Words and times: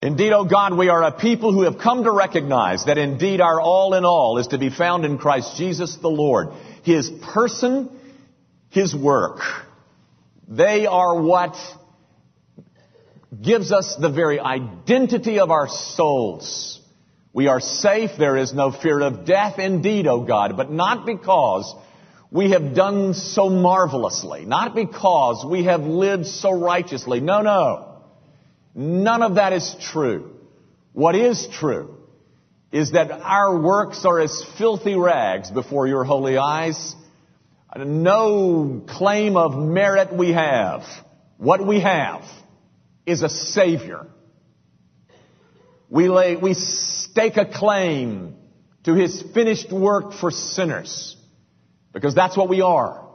Indeed, 0.00 0.32
O 0.32 0.44
God, 0.44 0.78
we 0.78 0.90
are 0.90 1.02
a 1.02 1.10
people 1.10 1.52
who 1.52 1.62
have 1.62 1.78
come 1.78 2.04
to 2.04 2.12
recognize 2.12 2.84
that 2.84 2.98
indeed 2.98 3.40
our 3.40 3.60
all 3.60 3.94
in 3.94 4.04
all 4.04 4.38
is 4.38 4.46
to 4.48 4.58
be 4.58 4.70
found 4.70 5.04
in 5.04 5.18
Christ 5.18 5.56
Jesus 5.56 5.96
the 5.96 6.08
Lord. 6.08 6.50
His 6.84 7.10
person, 7.10 7.90
His 8.70 8.94
work. 8.94 9.40
They 10.46 10.86
are 10.86 11.20
what 11.20 11.56
gives 13.42 13.72
us 13.72 13.96
the 14.00 14.08
very 14.08 14.38
identity 14.38 15.40
of 15.40 15.50
our 15.50 15.66
souls. 15.68 16.80
We 17.32 17.48
are 17.48 17.60
safe. 17.60 18.10
There 18.16 18.36
is 18.36 18.54
no 18.54 18.70
fear 18.70 19.00
of 19.00 19.26
death 19.26 19.58
indeed, 19.58 20.06
O 20.06 20.20
God, 20.20 20.56
but 20.56 20.70
not 20.70 21.06
because 21.06 21.74
we 22.30 22.52
have 22.52 22.72
done 22.72 23.14
so 23.14 23.50
marvelously, 23.50 24.44
not 24.44 24.76
because 24.76 25.44
we 25.44 25.64
have 25.64 25.80
lived 25.80 26.26
so 26.26 26.52
righteously. 26.52 27.18
No, 27.18 27.42
no. 27.42 27.87
None 28.78 29.22
of 29.22 29.34
that 29.34 29.52
is 29.52 29.74
true. 29.80 30.30
What 30.92 31.16
is 31.16 31.48
true 31.50 31.96
is 32.70 32.92
that 32.92 33.10
our 33.10 33.60
works 33.60 34.04
are 34.04 34.20
as 34.20 34.46
filthy 34.56 34.94
rags 34.94 35.50
before 35.50 35.88
your 35.88 36.04
holy 36.04 36.38
eyes. 36.38 36.94
No 37.76 38.84
claim 38.86 39.36
of 39.36 39.58
merit 39.58 40.16
we 40.16 40.30
have. 40.30 40.84
What 41.38 41.66
we 41.66 41.80
have 41.80 42.22
is 43.04 43.22
a 43.22 43.28
Savior. 43.28 44.06
We, 45.90 46.08
lay, 46.08 46.36
we 46.36 46.54
stake 46.54 47.36
a 47.36 47.46
claim 47.46 48.36
to 48.84 48.94
His 48.94 49.24
finished 49.34 49.72
work 49.72 50.12
for 50.12 50.30
sinners 50.30 51.16
because 51.92 52.14
that's 52.14 52.36
what 52.36 52.48
we 52.48 52.60
are. 52.60 53.08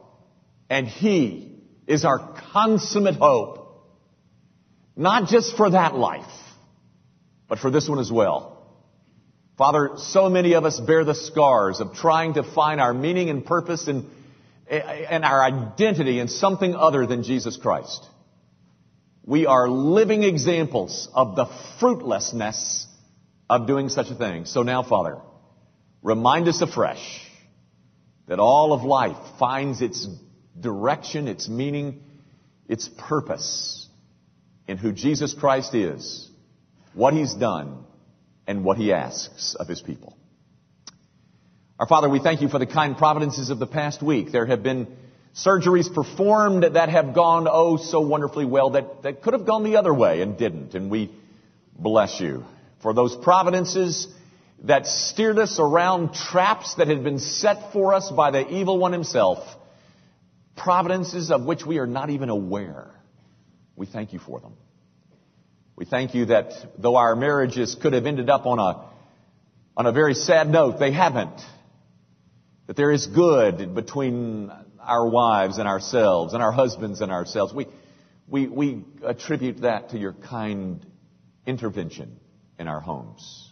And 0.70 0.90
He 0.90 1.56
is 1.88 2.04
our 2.04 2.38
consummate 2.52 3.16
hope. 3.16 3.63
Not 4.96 5.28
just 5.28 5.58
for 5.58 5.70
that 5.70 5.96
life, 5.96 6.32
but 7.48 7.60
for 7.60 7.72
this 7.72 7.90
one 7.90 8.00
as 8.00 8.12
well. 8.12 8.54
Father, 9.58 9.92
so 9.98 10.30
many 10.30 10.54
of 10.54 10.66
us 10.66 10.80
bear 10.80 11.04
the 11.04 11.16
scars 11.16 11.80
of 11.80 11.94
trying 11.94 12.36
to 12.36 12.44
find 12.44 12.82
our 12.82 12.94
meaning 12.94 13.30
and 13.30 13.46
purpose 13.46 13.88
and, 13.88 14.06
and 14.68 15.24
our 15.24 15.44
identity 15.44 16.20
in 16.20 16.28
something 16.28 16.76
other 16.76 17.06
than 17.06 17.24
Jesus 17.24 17.58
Christ. 17.58 18.08
We 19.26 19.46
are 19.46 19.70
living 19.70 20.24
examples 20.24 21.08
of 21.14 21.36
the 21.36 21.46
fruitlessness 21.80 22.88
of 23.50 23.68
doing 23.68 23.90
such 23.90 24.10
a 24.10 24.16
thing. 24.16 24.46
So 24.46 24.64
now, 24.64 24.84
Father, 24.84 25.20
remind 26.02 26.48
us 26.48 26.62
afresh 26.62 27.22
that 28.28 28.40
all 28.40 28.74
of 28.74 28.84
life 28.84 29.18
finds 29.40 29.82
its 29.82 30.08
direction, 30.60 31.28
its 31.28 31.48
meaning, 31.48 32.02
its 32.68 32.90
purpose 32.90 33.83
in 34.68 34.78
who 34.78 34.92
Jesus 34.92 35.34
Christ 35.34 35.74
is, 35.74 36.30
what 36.94 37.14
He's 37.14 37.34
done, 37.34 37.86
and 38.48 38.64
what 38.64 38.78
He 38.78 38.94
asks 38.94 39.56
of 39.56 39.68
His 39.68 39.82
people. 39.82 40.18
Our 41.80 41.88
Father, 41.88 42.08
we 42.08 42.20
thank 42.20 42.42
you 42.42 42.50
for 42.50 42.60
the 42.60 42.68
kind 42.68 42.98
providences 42.98 43.50
of 43.50 43.60
the 43.60 43.68
past 43.68 44.02
week. 44.02 44.32
There 44.32 44.46
have 44.46 44.64
been 44.64 44.88
surgeries 45.36 45.94
performed 45.94 46.64
that 46.64 46.90
have 46.90 47.16
gone 47.16 47.48
oh 47.50 47.78
so 47.78 48.02
wonderfully 48.02 48.46
well 48.46 48.72
that, 48.72 49.04
that 49.04 49.22
could 49.22 49.34
have 49.34 49.46
gone 49.46 49.64
the 49.64 49.78
other 49.78 49.94
way 49.94 50.22
and 50.22 50.38
didn't. 50.38 50.76
And 50.76 50.92
we 50.92 51.12
bless 51.78 52.20
you 52.20 52.46
for 52.82 52.94
those 52.94 53.16
providences 53.16 54.08
that 54.64 54.86
steered 54.86 55.40
us 55.40 55.60
around 55.60 56.14
traps 56.14 56.76
that 56.76 56.88
had 56.88 57.04
been 57.04 57.20
set 57.20 57.74
for 57.74 57.94
us 57.94 58.12
by 58.12 58.32
the 58.32 58.48
evil 58.48 58.78
one 58.78 58.94
himself. 58.94 59.40
Providences 60.56 61.32
of 61.32 61.44
which 61.44 61.66
we 61.66 61.80
are 61.80 61.88
not 61.88 62.12
even 62.12 62.30
aware. 62.30 62.92
We 63.76 63.86
thank 63.86 64.14
you 64.14 64.20
for 64.20 64.40
them. 64.40 64.54
We 65.76 65.86
thank 65.86 66.14
you 66.14 66.26
that 66.26 66.54
though 66.78 66.96
our 66.96 67.16
marriages 67.16 67.76
could 67.76 67.94
have 67.94 68.06
ended 68.06 68.30
up 68.30 68.46
on 68.46 68.60
a, 68.60 68.90
on 69.76 69.86
a 69.86 69.92
very 69.92 70.14
sad 70.14 70.50
note, 70.50 70.80
they 70.80 70.92
haven't. 70.92 71.42
That 72.68 72.76
there 72.76 72.92
is 72.92 73.08
good 73.08 73.74
between 73.74 74.52
our 74.80 75.10
wives 75.10 75.58
and 75.58 75.68
ourselves 75.68 76.34
and 76.34 76.44
our 76.44 76.52
husbands 76.52 77.02
and 77.02 77.12
ourselves. 77.12 77.54
We, 77.54 77.68
we, 78.28 78.48
we 78.48 78.86
attribute 79.04 79.62
that 79.62 79.90
to 79.90 79.98
your 79.98 80.14
kind 80.14 80.86
intervention 81.46 82.20
in 82.60 82.68
our 82.68 82.80
homes. 82.80 83.52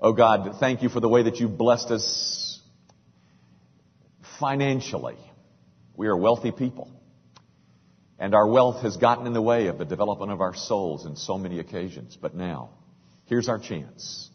Oh 0.00 0.12
God, 0.12 0.56
thank 0.60 0.82
you 0.82 0.88
for 0.88 1.00
the 1.00 1.08
way 1.08 1.22
that 1.22 1.36
you 1.36 1.48
blessed 1.48 1.90
us 1.90 2.60
financially. 4.38 5.16
We 5.96 6.08
are 6.08 6.16
wealthy 6.16 6.52
people. 6.52 6.90
And 8.18 8.34
our 8.34 8.46
wealth 8.46 8.82
has 8.82 8.96
gotten 8.96 9.26
in 9.26 9.32
the 9.32 9.42
way 9.42 9.66
of 9.66 9.78
the 9.78 9.84
development 9.84 10.30
of 10.30 10.40
our 10.40 10.54
souls 10.54 11.04
in 11.04 11.16
so 11.16 11.36
many 11.36 11.58
occasions. 11.58 12.16
But 12.20 12.34
now, 12.34 12.70
here's 13.26 13.48
our 13.48 13.58
chance. 13.58 14.30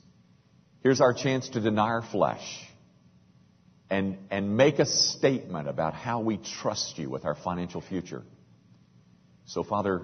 Here's 0.82 1.02
our 1.02 1.14
chance 1.14 1.50
to 1.50 1.62
deny 1.62 1.88
our 1.88 2.02
flesh 2.02 2.70
and, 3.90 4.18
and 4.30 4.56
make 4.56 4.80
a 4.80 4.86
statement 4.86 5.68
about 5.68 5.94
how 5.94 6.22
we 6.22 6.38
trust 6.38 6.98
you 6.98 7.10
with 7.10 7.26
our 7.26 7.36
financial 7.36 7.82
future. 7.82 8.24
So, 9.46 9.64
Father, 9.64 10.04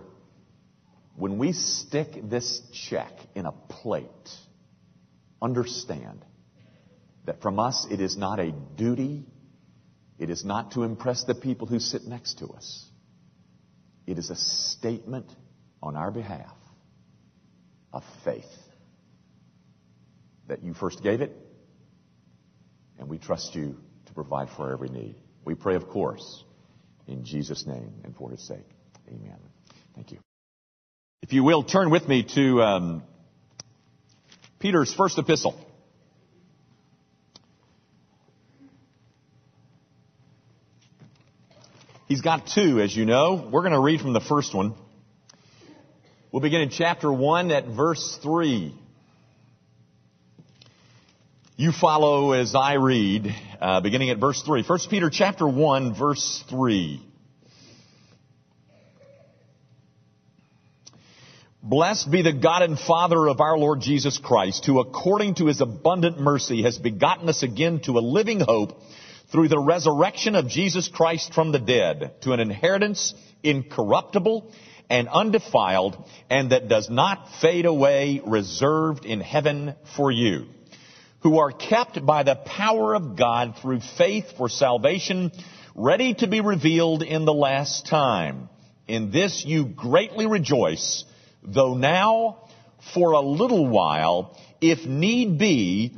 when 1.15 1.37
we 1.37 1.53
stick 1.53 2.07
this 2.29 2.61
check 2.89 3.11
in 3.35 3.45
a 3.45 3.51
plate, 3.51 4.05
understand 5.41 6.25
that 7.25 7.41
from 7.41 7.59
us 7.59 7.87
it 7.89 8.01
is 8.01 8.17
not 8.17 8.39
a 8.39 8.51
duty, 8.51 9.25
it 10.17 10.29
is 10.29 10.43
not 10.43 10.71
to 10.71 10.83
impress 10.83 11.23
the 11.23 11.35
people 11.35 11.67
who 11.67 11.79
sit 11.79 12.03
next 12.05 12.39
to 12.39 12.47
us. 12.47 12.85
It 14.07 14.17
is 14.17 14.29
a 14.29 14.35
statement 14.35 15.31
on 15.81 15.95
our 15.95 16.11
behalf 16.11 16.55
of 17.91 18.03
faith 18.23 18.43
that 20.47 20.63
you 20.63 20.73
first 20.73 21.01
gave 21.01 21.21
it, 21.21 21.35
and 22.99 23.09
we 23.09 23.17
trust 23.17 23.55
you 23.55 23.77
to 24.05 24.13
provide 24.13 24.49
for 24.55 24.71
every 24.71 24.89
need. 24.89 25.15
We 25.43 25.55
pray, 25.55 25.75
of 25.75 25.87
course, 25.87 26.43
in 27.07 27.23
Jesus' 27.25 27.65
name 27.65 27.93
and 28.03 28.15
for 28.15 28.29
his 28.29 28.45
sake. 28.47 28.67
Amen. 29.07 29.37
Thank 29.95 30.11
you. 30.11 30.19
If 31.21 31.33
you 31.33 31.43
will, 31.43 31.63
turn 31.63 31.89
with 31.89 32.07
me 32.07 32.23
to 32.35 32.61
um, 32.61 33.03
Peter's 34.59 34.93
first 34.93 35.17
epistle. 35.17 35.59
He's 42.07 42.21
got 42.21 42.45
two, 42.53 42.81
as 42.81 42.95
you 42.95 43.05
know. 43.05 43.49
We're 43.51 43.61
going 43.61 43.73
to 43.73 43.79
read 43.79 43.99
from 43.99 44.13
the 44.13 44.21
first 44.21 44.53
one. 44.53 44.75
We'll 46.31 46.41
begin 46.41 46.61
in 46.61 46.69
chapter 46.69 47.11
1 47.11 47.49
at 47.49 47.65
verse 47.65 48.19
3. 48.21 48.75
You 51.57 51.71
follow 51.71 52.33
as 52.33 52.53
I 52.53 52.73
read, 52.73 53.33
uh, 53.59 53.81
beginning 53.81 54.11
at 54.11 54.19
verse 54.19 54.43
3. 54.43 54.63
1 54.67 54.79
Peter 54.87 55.09
chapter 55.09 55.47
1, 55.47 55.95
verse 55.95 56.43
3. 56.47 57.01
Blessed 61.63 62.11
be 62.11 62.21
the 62.21 62.33
God 62.33 62.61
and 62.61 62.77
Father 62.77 63.27
of 63.27 63.41
our 63.41 63.57
Lord 63.57 63.81
Jesus 63.81 64.19
Christ, 64.19 64.67
who 64.67 64.79
according 64.79 65.35
to 65.35 65.47
his 65.47 65.59
abundant 65.59 66.19
mercy 66.19 66.61
has 66.61 66.77
begotten 66.77 67.29
us 67.29 67.41
again 67.41 67.79
to 67.85 67.97
a 67.97 68.01
living 68.01 68.41
hope 68.41 68.79
through 69.35 69.49
the 69.49 69.59
resurrection 69.59 70.33
of 70.33 70.47
Jesus 70.47 70.87
Christ 70.87 71.33
from 71.33 71.51
the 71.51 71.59
dead 71.59 72.21
to 72.21 72.31
an 72.31 72.39
inheritance 72.39 73.13
incorruptible 73.43 74.49
and 74.89 75.09
undefiled 75.09 76.01
and 76.29 76.53
that 76.53 76.69
does 76.69 76.89
not 76.89 77.27
fade 77.41 77.65
away 77.65 78.21
reserved 78.25 79.03
in 79.03 79.19
heaven 79.19 79.75
for 79.97 80.09
you 80.09 80.45
who 81.19 81.39
are 81.39 81.51
kept 81.51 82.05
by 82.05 82.23
the 82.23 82.35
power 82.35 82.95
of 82.95 83.17
God 83.17 83.57
through 83.61 83.81
faith 83.81 84.37
for 84.37 84.47
salvation 84.47 85.33
ready 85.75 86.13
to 86.13 86.27
be 86.27 86.39
revealed 86.39 87.03
in 87.03 87.25
the 87.25 87.33
last 87.33 87.87
time. 87.87 88.47
In 88.87 89.11
this 89.11 89.43
you 89.45 89.65
greatly 89.65 90.27
rejoice, 90.27 91.03
though 91.43 91.73
now 91.73 92.47
for 92.93 93.11
a 93.11 93.19
little 93.19 93.67
while, 93.67 94.39
if 94.61 94.85
need 94.85 95.37
be, 95.37 95.97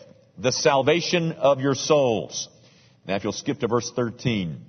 the 0.41 0.51
salvation 0.51 1.33
of 1.33 1.61
your 1.61 1.75
souls. 1.75 2.49
Now, 3.07 3.15
if 3.15 3.23
you'll 3.23 3.33
skip 3.33 3.59
to 3.59 3.67
verse 3.67 3.91
13. 3.95 4.65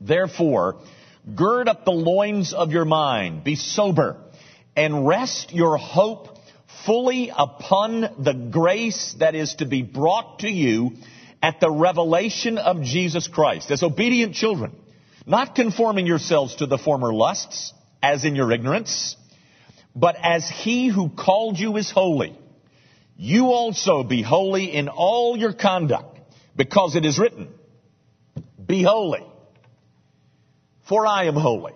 Therefore, 0.00 0.80
gird 1.34 1.68
up 1.68 1.84
the 1.84 1.92
loins 1.92 2.52
of 2.52 2.72
your 2.72 2.84
mind, 2.84 3.44
be 3.44 3.56
sober, 3.56 4.18
and 4.76 5.06
rest 5.06 5.52
your 5.52 5.76
hope 5.76 6.36
fully 6.84 7.30
upon 7.34 8.00
the 8.22 8.32
grace 8.50 9.14
that 9.18 9.34
is 9.34 9.54
to 9.56 9.66
be 9.66 9.82
brought 9.82 10.40
to 10.40 10.50
you 10.50 10.92
at 11.42 11.60
the 11.60 11.70
revelation 11.70 12.58
of 12.58 12.82
Jesus 12.82 13.28
Christ 13.28 13.70
as 13.70 13.82
obedient 13.82 14.34
children, 14.34 14.72
not 15.26 15.54
conforming 15.54 16.06
yourselves 16.06 16.56
to 16.56 16.66
the 16.66 16.78
former 16.78 17.12
lusts, 17.12 17.72
as 18.02 18.24
in 18.24 18.34
your 18.34 18.50
ignorance, 18.52 19.16
but 19.94 20.16
as 20.20 20.48
he 20.48 20.88
who 20.88 21.08
called 21.10 21.58
you 21.58 21.76
is 21.76 21.90
holy, 21.90 22.36
you 23.22 23.52
also 23.52 24.02
be 24.02 24.20
holy 24.20 24.74
in 24.74 24.88
all 24.88 25.36
your 25.36 25.52
conduct, 25.52 26.18
because 26.56 26.96
it 26.96 27.04
is 27.04 27.20
written, 27.20 27.54
Be 28.66 28.82
holy, 28.82 29.24
for 30.88 31.06
I 31.06 31.26
am 31.26 31.36
holy. 31.36 31.74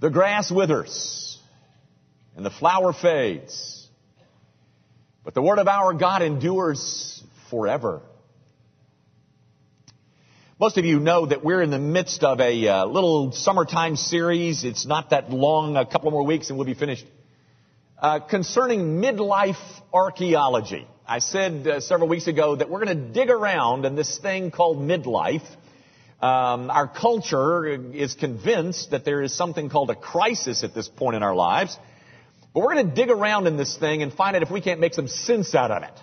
The 0.00 0.10
grass 0.10 0.50
withers 0.50 1.38
and 2.34 2.44
the 2.44 2.50
flower 2.50 2.92
fades, 2.92 3.88
but 5.22 5.34
the 5.34 5.42
word 5.42 5.60
of 5.60 5.68
our 5.68 5.94
God 5.94 6.22
endures 6.22 7.22
forever. 7.50 8.02
Most 10.58 10.76
of 10.76 10.84
you 10.84 10.98
know 10.98 11.26
that 11.26 11.44
we're 11.44 11.62
in 11.62 11.70
the 11.70 11.78
midst 11.78 12.24
of 12.24 12.40
a 12.40 12.66
uh, 12.66 12.86
little 12.86 13.30
summertime 13.30 13.94
series. 13.94 14.64
It's 14.64 14.86
not 14.86 15.10
that 15.10 15.30
long, 15.30 15.76
a 15.76 15.86
couple 15.86 16.10
more 16.10 16.24
weeks 16.24 16.48
and 16.48 16.58
we'll 16.58 16.66
be 16.66 16.74
finished. 16.74 17.06
Uh, 17.98 18.20
concerning 18.20 19.00
midlife 19.00 19.56
archaeology. 19.90 20.86
I 21.08 21.18
said 21.20 21.66
uh, 21.66 21.80
several 21.80 22.10
weeks 22.10 22.26
ago 22.26 22.54
that 22.54 22.68
we're 22.68 22.84
going 22.84 22.94
to 22.94 23.08
dig 23.12 23.30
around 23.30 23.86
in 23.86 23.94
this 23.94 24.18
thing 24.18 24.50
called 24.50 24.76
midlife. 24.76 25.46
Um, 26.20 26.68
our 26.68 26.88
culture 26.88 27.66
is 27.66 28.12
convinced 28.12 28.90
that 28.90 29.06
there 29.06 29.22
is 29.22 29.34
something 29.34 29.70
called 29.70 29.88
a 29.88 29.94
crisis 29.94 30.62
at 30.62 30.74
this 30.74 30.88
point 30.88 31.16
in 31.16 31.22
our 31.22 31.34
lives. 31.34 31.78
But 32.52 32.60
we're 32.60 32.74
going 32.74 32.90
to 32.90 32.94
dig 32.94 33.08
around 33.08 33.46
in 33.46 33.56
this 33.56 33.78
thing 33.78 34.02
and 34.02 34.12
find 34.12 34.36
out 34.36 34.42
if 34.42 34.50
we 34.50 34.60
can't 34.60 34.78
make 34.78 34.92
some 34.92 35.08
sense 35.08 35.54
out 35.54 35.70
of 35.70 35.82
it 35.82 35.98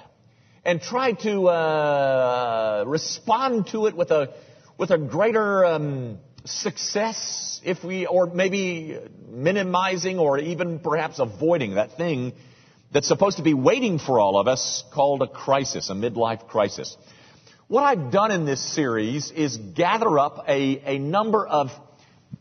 and 0.66 0.82
try 0.82 1.12
to 1.12 1.48
uh, 1.48 2.84
respond 2.88 3.68
to 3.68 3.86
it 3.86 3.96
with 3.96 4.10
a 4.10 4.34
with 4.80 4.90
a 4.90 4.98
greater 4.98 5.64
um, 5.64 6.18
success, 6.44 7.53
if 7.66 7.84
we, 7.84 8.06
or 8.06 8.28
maybe 8.28 8.98
minimizing 9.30 10.20
or 10.20 10.38
even 10.38 10.80
perhaps 10.80 11.20
avoiding 11.20 11.76
that 11.76 11.98
thing 11.98 12.34
that's 12.92 13.08
supposed 13.08 13.38
to 13.38 13.44
be 13.44 13.54
waiting 13.54 14.00
for 14.00 14.20
all 14.20 14.38
of 14.38 14.48
us, 14.48 14.84
called 14.94 15.22
a 15.22 15.28
crisis, 15.28 15.90
a 15.90 15.94
midlife 15.94 16.48
crisis. 16.48 16.96
What 17.68 17.84
I've 17.84 18.12
done 18.12 18.32
in 18.32 18.46
this 18.46 18.62
series 18.76 19.32
is 19.32 19.58
gather 19.58 20.20
up 20.20 20.46
a, 20.48 20.96
a 20.96 21.00
number 21.00 21.48
of 21.48 21.72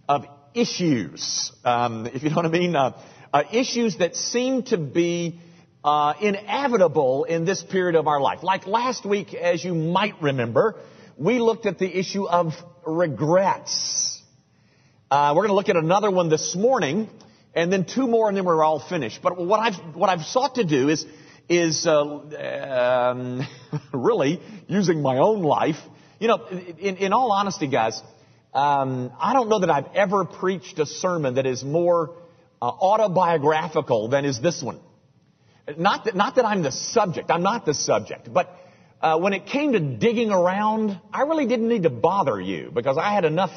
of 0.09 0.27
issues, 0.55 1.53
um, 1.65 2.07
if 2.07 2.23
you 2.23 2.31
know 2.31 2.37
what 2.37 2.47
I 2.47 2.51
mean, 2.51 2.77
uh, 2.77 3.01
uh, 3.33 3.45
issues 3.53 3.99
that 3.99 4.15
seem 4.17 4.65
to 4.65 4.77
be 4.77 5.41
uh, 5.85 6.15
inevitable 6.21 7.25
in 7.25 7.45
this 7.45 7.63
period 7.63 7.95
of 7.95 8.07
our 8.07 8.21
life. 8.21 8.43
Like 8.43 8.67
last 8.67 9.07
week, 9.07 9.35
as 9.35 9.65
you 9.65 9.75
might 9.75 10.21
remember, 10.21 10.77
we 11.17 11.39
looked 11.39 11.67
at 11.67 11.79
the 11.79 11.99
issue 11.99 12.29
of 12.29 12.53
regrets. 12.87 14.12
Uh, 15.13 15.35
we're 15.37 15.43
going 15.43 15.51
to 15.51 15.55
look 15.55 15.69
at 15.69 15.77
another 15.77 16.11
one 16.11 16.31
this 16.31 16.57
morning, 16.57 17.07
and 17.55 17.71
then 17.71 17.85
two 17.85 18.07
more, 18.07 18.29
and 18.29 18.37
then 18.39 18.47
we're 18.47 18.65
all 18.65 18.81
finished. 18.81 19.21
But 19.23 19.37
what 19.37 19.61
I've 19.61 19.95
what 19.95 20.09
I've 20.09 20.23
sought 20.23 20.55
to 20.55 20.65
do 20.65 20.89
is 20.89 21.05
is 21.51 21.87
uh, 21.87 23.13
um, 23.13 23.47
really 23.93 24.41
using 24.69 25.03
my 25.03 25.19
own 25.19 25.43
life. 25.43 25.77
You 26.19 26.29
know, 26.29 26.47
in, 26.47 26.97
in 26.97 27.13
all 27.13 27.31
honesty, 27.31 27.67
guys, 27.67 28.01
um, 28.55 29.13
I 29.21 29.35
don't 29.35 29.51
know 29.51 29.59
that 29.59 29.69
I've 29.69 29.95
ever 29.95 30.25
preached 30.25 30.79
a 30.79 30.87
sermon 30.87 31.35
that 31.35 31.45
is 31.45 31.63
more 31.63 32.17
uh, 32.63 32.65
autobiographical 32.65 34.09
than 34.09 34.25
is 34.25 34.41
this 34.41 34.63
one. 34.63 34.81
Not 35.77 36.07
that, 36.07 36.17
not 36.17 36.37
that 36.37 36.47
I'm 36.47 36.63
the 36.63 36.73
subject. 36.73 37.31
I'm 37.31 37.43
not 37.43 37.67
the 37.67 37.75
subject. 37.75 38.33
But 38.33 38.49
uh, 39.03 39.19
when 39.19 39.35
it 39.35 39.45
came 39.45 39.73
to 39.73 39.79
digging 39.79 40.31
around, 40.31 40.99
I 41.13 41.25
really 41.25 41.47
didn't 41.47 41.69
need 41.69 41.83
to 41.83 41.91
bother 41.91 42.41
you 42.41 42.71
because 42.73 42.97
I 42.97 43.13
had 43.13 43.27
enough 43.27 43.51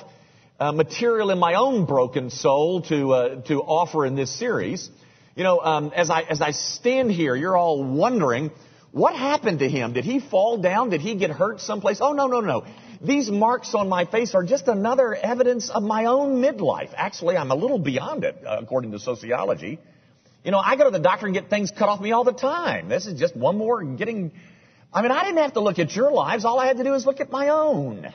uh, 0.59 0.71
material 0.71 1.31
in 1.31 1.39
my 1.39 1.55
own 1.55 1.85
broken 1.85 2.29
soul 2.29 2.81
to 2.83 3.13
uh, 3.13 3.41
to 3.43 3.61
offer 3.61 4.05
in 4.05 4.15
this 4.15 4.37
series. 4.37 4.89
You 5.35 5.43
know, 5.43 5.59
um, 5.59 5.91
as 5.95 6.09
I 6.09 6.21
as 6.21 6.41
I 6.41 6.51
stand 6.51 7.11
here, 7.11 7.35
you're 7.35 7.57
all 7.57 7.83
wondering 7.83 8.51
what 8.91 9.15
happened 9.15 9.59
to 9.59 9.69
him. 9.69 9.91
Did 9.93 10.05
he 10.05 10.19
fall 10.19 10.57
down? 10.57 10.89
Did 10.89 11.01
he 11.01 11.15
get 11.15 11.29
hurt 11.29 11.59
someplace? 11.59 11.99
Oh 11.99 12.13
no 12.13 12.27
no 12.27 12.39
no. 12.39 12.65
These 13.01 13.29
marks 13.29 13.75
on 13.75 13.89
my 13.89 14.05
face 14.05 14.33
are 14.33 14.43
just 14.43 14.69
another 14.69 15.13
evidence 15.13 15.69
of 15.69 15.83
my 15.83 16.05
own 16.05 16.41
midlife. 16.41 16.91
Actually, 16.95 17.35
I'm 17.35 17.51
a 17.51 17.55
little 17.55 17.77
beyond 17.77 18.23
it, 18.23 18.41
uh, 18.45 18.57
according 18.61 18.91
to 18.91 18.99
sociology. 18.99 19.79
You 20.45 20.51
know, 20.51 20.59
I 20.59 20.77
go 20.77 20.85
to 20.85 20.91
the 20.91 20.99
doctor 20.99 21.25
and 21.25 21.35
get 21.35 21.49
things 21.49 21.71
cut 21.71 21.89
off 21.89 21.99
me 21.99 22.13
all 22.13 22.23
the 22.23 22.31
time. 22.31 22.87
This 22.87 23.05
is 23.05 23.19
just 23.19 23.35
one 23.35 23.57
more 23.57 23.83
getting. 23.83 24.31
I 24.93 25.01
mean, 25.01 25.11
I 25.11 25.25
didn't 25.25 25.39
have 25.39 25.53
to 25.53 25.59
look 25.59 25.79
at 25.79 25.93
your 25.93 26.11
lives. 26.11 26.45
All 26.45 26.57
I 26.57 26.67
had 26.67 26.77
to 26.77 26.85
do 26.85 26.93
is 26.93 27.05
look 27.05 27.19
at 27.19 27.29
my 27.29 27.49
own. 27.49 28.13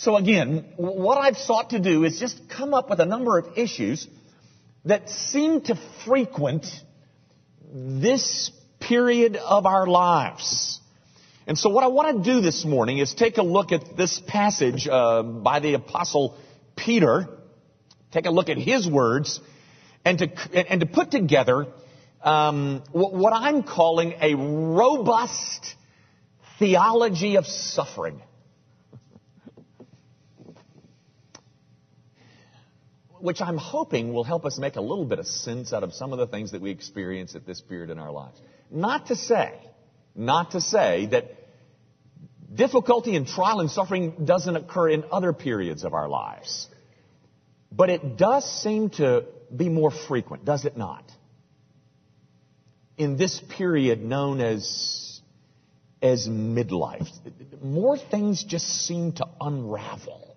So 0.00 0.16
again, 0.16 0.64
what 0.78 1.18
I've 1.18 1.36
sought 1.36 1.70
to 1.70 1.78
do 1.78 2.04
is 2.04 2.18
just 2.18 2.48
come 2.48 2.72
up 2.72 2.88
with 2.88 3.00
a 3.00 3.04
number 3.04 3.36
of 3.36 3.58
issues 3.58 4.08
that 4.86 5.10
seem 5.10 5.60
to 5.60 5.78
frequent 6.06 6.64
this 7.70 8.50
period 8.80 9.36
of 9.36 9.66
our 9.66 9.86
lives. 9.86 10.80
And 11.46 11.58
so 11.58 11.68
what 11.68 11.84
I 11.84 11.88
want 11.88 12.16
to 12.16 12.32
do 12.32 12.40
this 12.40 12.64
morning 12.64 12.96
is 12.96 13.12
take 13.12 13.36
a 13.36 13.42
look 13.42 13.72
at 13.72 13.94
this 13.94 14.18
passage 14.26 14.88
uh, 14.88 15.22
by 15.22 15.60
the 15.60 15.74
apostle 15.74 16.38
Peter, 16.76 17.28
take 18.10 18.24
a 18.24 18.30
look 18.30 18.48
at 18.48 18.56
his 18.56 18.88
words, 18.88 19.38
and 20.02 20.18
to, 20.18 20.30
and 20.70 20.80
to 20.80 20.86
put 20.86 21.10
together 21.10 21.66
um, 22.24 22.82
what 22.92 23.34
I'm 23.34 23.64
calling 23.64 24.14
a 24.18 24.34
robust 24.34 25.74
theology 26.58 27.36
of 27.36 27.46
suffering. 27.46 28.22
Which 33.20 33.40
I'm 33.40 33.58
hoping 33.58 34.12
will 34.12 34.24
help 34.24 34.44
us 34.44 34.58
make 34.58 34.76
a 34.76 34.80
little 34.80 35.04
bit 35.04 35.18
of 35.18 35.26
sense 35.26 35.72
out 35.72 35.82
of 35.82 35.92
some 35.92 36.12
of 36.12 36.18
the 36.18 36.26
things 36.26 36.52
that 36.52 36.60
we 36.60 36.70
experience 36.70 37.34
at 37.34 37.46
this 37.46 37.60
period 37.60 37.90
in 37.90 37.98
our 37.98 38.10
lives. 38.10 38.40
Not 38.70 39.06
to 39.06 39.16
say, 39.16 39.52
not 40.14 40.52
to 40.52 40.60
say 40.60 41.06
that 41.06 41.24
difficulty 42.54 43.16
and 43.16 43.26
trial 43.26 43.60
and 43.60 43.70
suffering 43.70 44.24
doesn't 44.24 44.56
occur 44.56 44.88
in 44.88 45.04
other 45.10 45.32
periods 45.32 45.84
of 45.84 45.94
our 45.94 46.08
lives. 46.08 46.68
But 47.70 47.90
it 47.90 48.16
does 48.16 48.44
seem 48.62 48.90
to 48.90 49.26
be 49.54 49.68
more 49.68 49.90
frequent, 49.90 50.44
does 50.44 50.64
it 50.64 50.76
not? 50.76 51.04
In 52.96 53.16
this 53.16 53.40
period 53.56 54.02
known 54.02 54.40
as, 54.40 55.20
as 56.02 56.28
midlife, 56.28 57.08
more 57.62 57.96
things 57.96 58.44
just 58.44 58.66
seem 58.86 59.12
to 59.12 59.26
unravel 59.40 60.29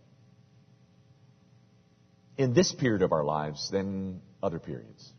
in 2.38 2.54
this 2.54 2.72
period 2.72 3.02
of 3.02 3.12
our 3.12 3.24
lives 3.24 3.70
than 3.70 4.22
other 4.42 4.60
periods. 4.60 5.12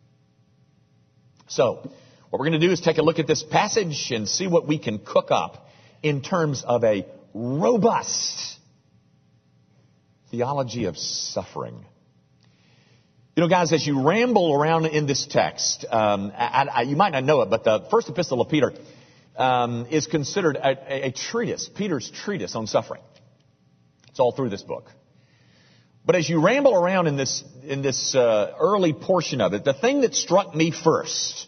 So, 1.47 1.91
what 2.31 2.41
we're 2.41 2.49
going 2.49 2.61
to 2.61 2.67
do 2.67 2.73
is 2.73 2.81
take 2.81 2.99
a 2.99 3.03
look 3.03 3.19
at 3.19 3.27
this 3.27 3.43
passage 3.43 4.11
and 4.11 4.29
see 4.29 4.47
what 4.47 4.67
we 4.67 4.79
can 4.79 4.99
cook 4.99 5.29
up 5.31 5.69
in 6.03 6.23
terms 6.23 6.65
of 6.67 6.83
a 6.85 7.07
robust 7.33 8.59
theology 10.31 10.87
of 10.87 10.97
suffering. 10.97 11.85
You 13.37 13.43
know, 13.43 13.49
guys, 13.49 13.73
as 13.73 13.87
you 13.87 14.03
ramble 14.03 14.55
around 14.55 14.87
in 14.87 15.07
this 15.07 15.27
text, 15.27 15.85
um, 15.91 16.33
I, 16.37 16.69
I, 16.73 16.83
you 16.83 16.97
might 16.97 17.11
not 17.11 17.25
know 17.25 17.41
it, 17.43 17.51
but 17.51 17.65
the 17.65 17.87
first 17.91 18.09
epistle 18.09 18.41
of 18.41 18.49
Peter 18.49 18.73
um, 19.37 19.87
is 19.91 20.07
considered 20.07 20.57
a, 20.57 21.07
a, 21.07 21.13
treatise, 21.13 21.69
Peter's 21.69 22.11
treatise 22.11 22.55
on 22.55 22.67
suffering. 22.69 23.03
It's 24.09 24.21
all 24.21 24.33
through 24.33 24.51
this 24.51 24.63
book. 24.63 24.89
But 26.05 26.17
as 26.17 26.29
you 26.29 26.45
ramble 26.45 26.75
around 26.75 27.07
in 27.07 27.17
this 27.17 27.43
in 27.63 27.81
this 27.81 28.15
uh, 28.15 28.53
early 28.61 28.93
portion 28.93 29.41
of 29.41 29.55
it, 29.55 29.65
the 29.65 29.73
thing 29.73 30.03
that 30.03 30.15
struck 30.15 30.55
me 30.55 30.71
first 30.71 31.47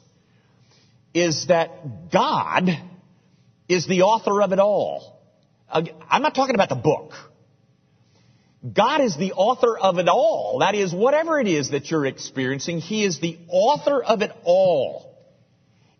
is 1.13 1.47
that 1.49 2.11
God 2.11 2.71
is 3.69 3.87
the 3.87 4.03
author 4.03 4.43
of 4.43 4.53
it 4.53 4.59
all. 4.59 5.21
I'm 5.69 6.23
not 6.23 6.35
talking 6.35 6.55
about 6.55 6.69
the 6.69 6.77
book. 6.77 7.13
God 8.73 9.01
is 9.01 9.17
the 9.17 9.33
author 9.33 9.79
of 9.79 9.99
it 9.99 10.09
all. 10.09 10.59
That 10.61 10.75
is, 10.75 10.93
whatever 10.93 11.39
it 11.39 11.47
is 11.47 11.71
that 11.71 11.91
you're 11.91 12.07
experiencing, 12.07 12.81
He 12.81 13.05
is 13.05 13.21
the 13.21 13.39
author 13.49 14.03
of 14.03 14.23
it 14.23 14.33
all. 14.45 15.15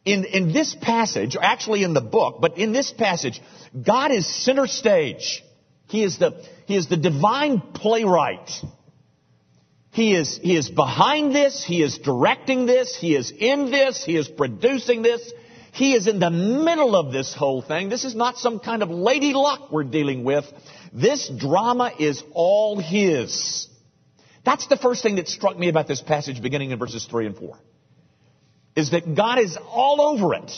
In, 0.05 0.25
in 0.25 0.53
this 0.53 0.77
passage, 0.81 1.37
actually 1.41 1.83
in 1.83 1.93
the 1.93 2.01
book, 2.01 2.39
but 2.41 2.59
in 2.59 2.73
this 2.73 2.93
passage, 2.93 3.41
God 3.81 4.13
is 4.13 4.27
center 4.27 4.67
stage. 4.67 5.45
He 5.89 6.03
is 6.05 6.19
the, 6.19 6.43
He 6.67 6.77
is 6.77 6.89
the 6.89 6.97
divine 6.97 7.61
playwright. 7.61 8.51
He 9.97 10.15
is, 10.15 10.39
he 10.43 10.57
is 10.57 10.69
behind 10.69 11.35
this. 11.35 11.65
He 11.65 11.83
is 11.83 11.97
directing 11.97 12.67
this. 12.67 12.95
He 12.95 13.17
is 13.17 13.33
in 13.35 13.71
this. 13.71 14.05
He 14.05 14.15
is 14.17 14.29
producing 14.29 15.01
this. 15.01 15.33
He 15.73 15.95
is 15.95 16.07
in 16.07 16.19
the 16.19 16.31
middle 16.31 16.95
of 16.95 17.13
this 17.13 17.35
whole 17.35 17.63
thing. 17.63 17.89
This 17.89 18.05
is 18.05 18.15
not 18.15 18.37
some 18.37 18.61
kind 18.61 18.83
of 18.83 18.91
lady 18.91 19.33
luck 19.33 19.73
we're 19.73 19.85
dealing 19.85 20.23
with. 20.23 20.45
This 20.93 21.31
drama 21.35 21.93
is 21.99 22.23
all 22.33 22.79
His. 22.79 23.69
That's 24.45 24.67
the 24.67 24.77
first 24.77 25.03
thing 25.03 25.17
that 25.17 25.29
struck 25.29 25.59
me 25.59 25.69
about 25.71 25.89
this 25.89 26.03
passage 26.03 26.43
beginning 26.43 26.73
in 26.73 26.79
verses 26.79 27.07
3 27.07 27.27
and 27.27 27.37
4. 27.37 27.59
Is 28.77 28.91
that 28.91 29.15
God 29.15 29.39
is 29.39 29.57
all 29.67 30.03
over 30.03 30.35
it. 30.35 30.53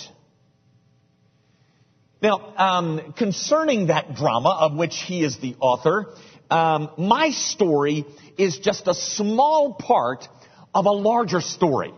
Now, 2.21 2.55
um, 2.57 3.15
concerning 3.17 3.89
that 3.89 4.15
drama 4.15 4.51
of 4.61 4.75
which 4.75 4.97
he 4.97 5.23
is 5.23 5.39
the 5.39 5.55
author, 5.61 6.15
um, 6.51 6.91
my 6.99 7.31
story 7.31 8.05
is 8.37 8.59
just 8.59 8.89
a 8.89 8.95
small 8.95 9.75
part 9.75 10.27
of 10.75 10.87
a 10.87 10.91
larger 10.91 11.41
story. 11.41 11.93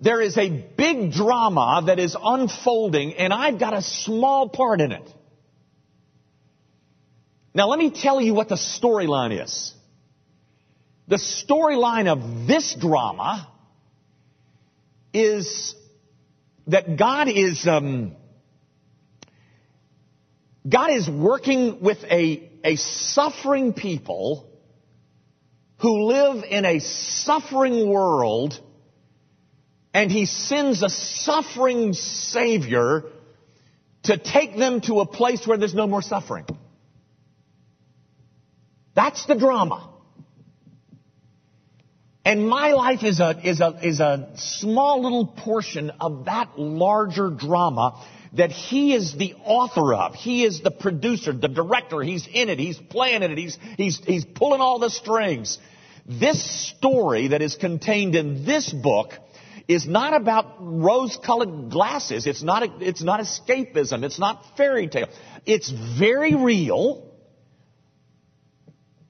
There 0.00 0.20
is 0.20 0.36
a 0.36 0.50
big 0.50 1.12
drama 1.12 1.84
that 1.86 1.98
is 1.98 2.16
unfolding, 2.20 3.14
and 3.14 3.32
I've 3.32 3.58
got 3.58 3.72
a 3.72 3.82
small 3.82 4.48
part 4.48 4.80
in 4.80 4.92
it. 4.92 5.08
Now, 7.54 7.68
let 7.68 7.78
me 7.78 7.90
tell 7.90 8.20
you 8.20 8.34
what 8.34 8.48
the 8.48 8.56
storyline 8.56 9.42
is. 9.42 9.72
The 11.08 11.16
storyline 11.16 12.08
of 12.08 12.46
this 12.46 12.74
drama 12.78 13.48
is 15.12 15.74
that 16.66 16.96
God 16.96 17.28
is 17.28 17.66
um, 17.66 18.16
God 20.68 20.90
is 20.90 21.08
working 21.08 21.80
with 21.80 21.98
a, 22.04 22.48
a 22.64 22.76
suffering 22.76 23.72
people 23.72 24.48
who 25.78 26.04
live 26.04 26.44
in 26.48 26.64
a 26.64 26.78
suffering 26.78 27.88
world, 27.88 28.58
and 29.92 30.10
He 30.10 30.26
sends 30.26 30.82
a 30.82 30.88
suffering 30.88 31.92
Savior 31.92 33.04
to 34.04 34.16
take 34.16 34.56
them 34.56 34.80
to 34.82 35.00
a 35.00 35.06
place 35.06 35.46
where 35.46 35.58
there's 35.58 35.74
no 35.74 35.86
more 35.86 36.02
suffering. 36.02 36.46
That's 38.94 39.26
the 39.26 39.34
drama. 39.34 39.88
And 42.24 42.48
my 42.48 42.72
life 42.72 43.02
is 43.02 43.18
a, 43.18 43.40
is 43.44 43.60
a, 43.60 43.78
is 43.82 43.98
a 43.98 44.30
small 44.36 45.02
little 45.02 45.26
portion 45.26 45.90
of 46.00 46.26
that 46.26 46.56
larger 46.56 47.30
drama 47.30 48.06
that 48.34 48.50
he 48.50 48.94
is 48.94 49.14
the 49.14 49.34
author 49.44 49.92
of. 49.94 50.14
He 50.14 50.44
is 50.44 50.62
the 50.62 50.70
producer, 50.70 51.32
the 51.32 51.48
director. 51.48 52.00
He's 52.00 52.26
in 52.26 52.48
it. 52.48 52.58
He's 52.58 52.78
playing 52.78 53.22
in 53.22 53.30
it. 53.30 53.38
He's, 53.38 53.58
he's, 53.76 53.98
he's 53.98 54.24
pulling 54.24 54.60
all 54.60 54.78
the 54.78 54.90
strings. 54.90 55.58
This 56.06 56.42
story 56.70 57.28
that 57.28 57.42
is 57.42 57.56
contained 57.56 58.14
in 58.16 58.44
this 58.44 58.72
book 58.72 59.12
is 59.68 59.86
not 59.86 60.14
about 60.14 60.56
rose-colored 60.60 61.70
glasses. 61.70 62.26
It's 62.26 62.42
not, 62.42 62.62
a, 62.62 62.72
it's 62.80 63.02
not 63.02 63.20
escapism. 63.20 64.02
It's 64.02 64.18
not 64.18 64.56
fairy 64.56 64.88
tale. 64.88 65.08
It's 65.44 65.70
very 65.70 66.34
real. 66.34 67.08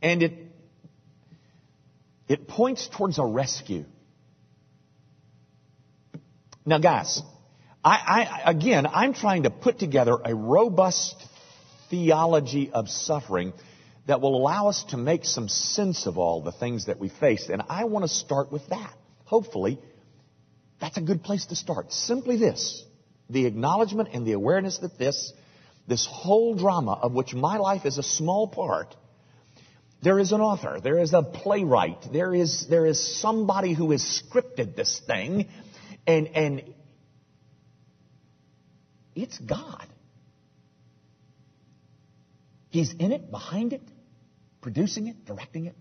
And 0.03 0.23
it, 0.23 0.33
it 2.29 2.49
points 2.49 2.89
towards 2.89 3.19
a 3.19 3.25
rescue. 3.25 3.85
Now 6.67 6.79
guys, 6.79 7.23
I, 7.85 8.43
I, 8.45 8.51
again, 8.51 8.87
I'm 8.87 9.13
trying 9.13 9.43
to 9.43 9.51
put 9.51 9.79
together 9.79 10.17
a 10.25 10.35
robust 10.35 11.17
theology 11.91 12.71
of 12.73 12.89
suffering 12.89 13.53
that 14.07 14.21
will 14.21 14.37
allow 14.37 14.69
us 14.69 14.85
to 14.91 14.97
make 14.97 15.25
some 15.25 15.49
sense 15.49 16.07
of 16.07 16.17
all 16.19 16.43
the 16.43 16.53
things 16.53 16.87
that 16.87 16.99
we 16.99 17.09
face. 17.09 17.49
And 17.49 17.63
I 17.69 17.85
want 17.85 18.05
to 18.05 18.09
start 18.09 18.53
with 18.53 18.67
that. 18.69 18.95
Hopefully, 19.25 19.79
that's 20.81 20.97
a 20.97 21.01
good 21.01 21.23
place 21.23 21.47
to 21.47 21.57
start. 21.57 21.93
Simply 21.93 22.37
this. 22.37 22.85
The 23.31 23.47
acknowledgement 23.47 24.11
and 24.13 24.27
the 24.27 24.33
awareness 24.33 24.79
that 24.79 24.99
this, 24.99 25.33
this 25.89 26.07
whole 26.11 26.55
drama 26.55 26.93
of 26.93 27.13
which 27.13 27.35
my 27.35 27.57
life 27.57 27.85
is 27.87 27.99
a 27.99 28.03
small 28.03 28.49
part, 28.49 28.95
there 30.03 30.19
is 30.19 30.33
an 30.33 30.41
author, 30.41 30.81
there 30.83 30.99
is 30.99 31.15
a 31.15 31.23
playwright, 31.23 32.09
there 32.13 32.35
is, 32.35 32.67
there 32.69 32.87
is 32.87 33.21
somebody 33.21 33.73
who 33.73 33.93
has 33.93 34.03
scripted 34.03 34.75
this 34.75 35.01
thing, 35.07 35.49
and, 36.07 36.27
and 36.29 36.75
it's 39.15 39.39
God. 39.39 39.87
He's 42.71 42.93
in 42.95 43.13
it, 43.13 43.31
behind 43.31 43.73
it, 43.73 43.83
producing 44.61 45.07
it, 45.07 45.25
directing 45.27 45.67
it. 45.67 45.77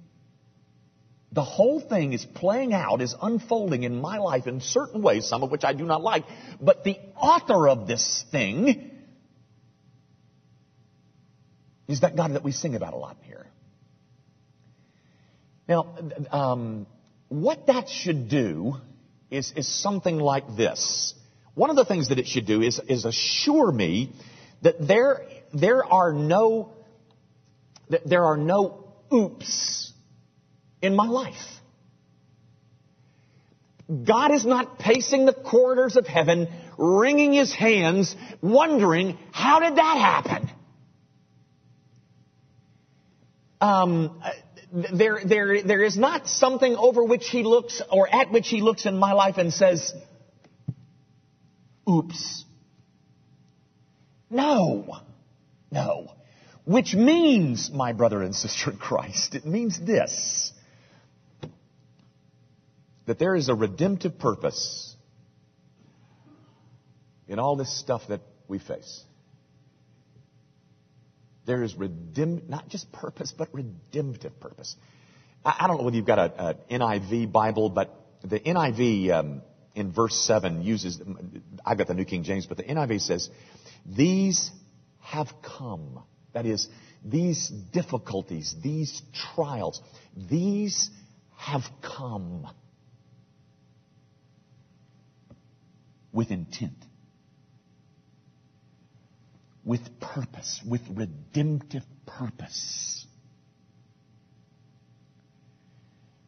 The 1.32 1.44
whole 1.44 1.80
thing 1.80 2.12
is 2.12 2.26
playing 2.26 2.74
out, 2.74 3.02
is 3.02 3.16
unfolding 3.22 3.84
in 3.84 4.02
my 4.02 4.18
life 4.18 4.48
in 4.48 4.60
certain 4.60 5.02
ways, 5.02 5.26
some 5.26 5.44
of 5.44 5.52
which 5.52 5.64
I 5.64 5.72
do 5.72 5.86
not 5.86 6.02
like. 6.02 6.26
But 6.60 6.84
the 6.84 6.98
author 7.16 7.70
of 7.70 7.88
this 7.88 8.26
thing 8.32 8.92
is 11.88 12.02
that 12.02 12.18
God 12.18 12.34
that 12.34 12.44
we 12.44 12.52
sing 12.52 12.76
about 12.76 12.94
a 12.94 12.98
lot 12.98 13.18
here. 13.22 13.48
Now, 15.70 15.96
um, 16.32 16.88
what 17.30 17.68
that 17.68 17.88
should 17.88 18.28
do 18.28 18.76
is, 19.30 19.54
is 19.56 19.68
something 19.68 20.20
like 20.20 20.58
this. 20.58 21.14
One 21.54 21.70
of 21.70 21.76
the 21.76 21.86
things 21.86 22.10
that 22.10 22.20
it 22.20 22.28
should 22.28 22.46
do 22.46 22.62
is, 22.62 22.80
is 22.88 23.06
assure 23.06 23.72
me 23.72 24.14
that 24.62 24.76
there, 24.80 25.26
there 25.54 25.84
are 25.84 26.14
no, 26.14 26.74
that 27.90 28.08
there 28.08 28.24
are 28.24 28.38
no 28.38 28.94
oops 29.12 29.92
in 30.82 30.96
my 30.96 31.08
life. 31.08 31.36
God 34.06 34.32
is 34.32 34.46
not 34.46 34.80
pacing 34.80 35.26
the 35.26 35.34
corridors 35.34 35.98
of 35.98 36.08
heaven, 36.08 36.48
wringing 36.78 37.34
his 37.34 37.54
hands, 37.54 38.16
wondering, 38.42 39.18
how 39.32 39.60
did 39.60 39.76
that 39.76 39.98
happen? 39.98 40.50
Um, 43.60 44.22
there, 44.94 45.20
there, 45.26 45.62
there 45.62 45.84
is 45.84 45.98
not 45.98 46.28
something 46.28 46.76
over 46.76 47.04
which 47.04 47.28
he 47.28 47.44
looks 47.44 47.82
or 47.92 48.08
at 48.14 48.32
which 48.32 48.48
he 48.48 48.62
looks 48.62 48.86
in 48.86 48.98
my 48.98 49.12
life 49.12 49.38
and 49.38 49.54
says, 49.54 49.94
oops. 51.90 52.46
No. 54.30 54.98
No. 55.72 56.14
Which 56.66 56.94
means, 56.94 57.72
my 57.72 57.94
brother 57.94 58.22
and 58.22 58.36
sister 58.36 58.72
in 58.72 58.78
Christ, 58.78 59.36
it 59.36 59.46
means 59.46 59.80
this. 59.80 60.54
That 63.08 63.20
there 63.20 63.36
is 63.36 63.50
a 63.50 63.56
redemptive 63.56 64.20
purpose 64.20 64.96
in 67.28 67.40
all 67.40 67.56
this 67.56 67.78
stuff 67.80 68.04
that 68.10 68.22
we 68.48 68.60
face. 68.60 69.04
There 71.46 71.64
is 71.64 71.74
redempt, 71.74 72.48
not 72.48 72.70
just 72.70 72.92
purpose, 72.92 73.34
but 73.36 73.50
redemptive 73.54 74.40
purpose. 74.40 74.76
I, 75.44 75.56
I 75.62 75.68
don't 75.68 75.78
know 75.78 75.84
whether 75.84 75.96
you've 75.96 76.06
got 76.06 76.34
an 76.38 76.56
NIV 76.70 77.32
Bible, 77.32 77.70
but 77.70 77.94
the 78.24 78.40
NIV 78.40 79.12
um, 79.12 79.42
in 79.76 79.92
verse 79.92 80.16
7 80.16 80.62
uses, 80.62 81.02
I've 81.66 81.78
got 81.78 81.88
the 81.88 81.94
New 81.94 82.06
King 82.06 82.24
James, 82.24 82.46
but 82.46 82.58
the 82.58 82.64
NIV 82.64 83.02
says, 83.02 83.30
these 83.86 84.52
have 85.00 85.28
come. 85.42 86.04
That 86.34 86.46
is, 86.46 86.68
these 87.04 87.50
difficulties, 87.50 88.56
these 88.62 89.02
trials, 89.34 89.82
these 90.16 90.90
have 91.38 91.64
come 91.82 92.48
with 96.14 96.32
intent, 96.32 96.78
with 99.64 99.82
purpose, 100.00 100.62
with 100.68 100.82
redemptive 100.94 101.84
purpose. 102.06 103.06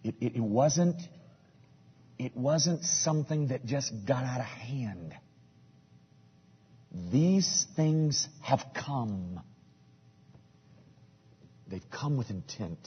It, 0.04 0.16
it, 0.20 0.36
it 0.38 0.44
wasn't 0.44 1.02
it 2.24 2.38
wasn't 2.38 2.86
something 2.86 3.48
that 3.48 3.66
just 3.66 3.92
got 4.06 4.24
out 4.24 4.40
of 4.40 4.46
hand. 4.46 5.14
These 7.12 7.66
things 7.76 8.30
have 8.42 8.64
come. 8.74 9.42
They've 11.68 11.90
come 11.92 12.16
with 12.16 12.30
intent. 12.30 12.80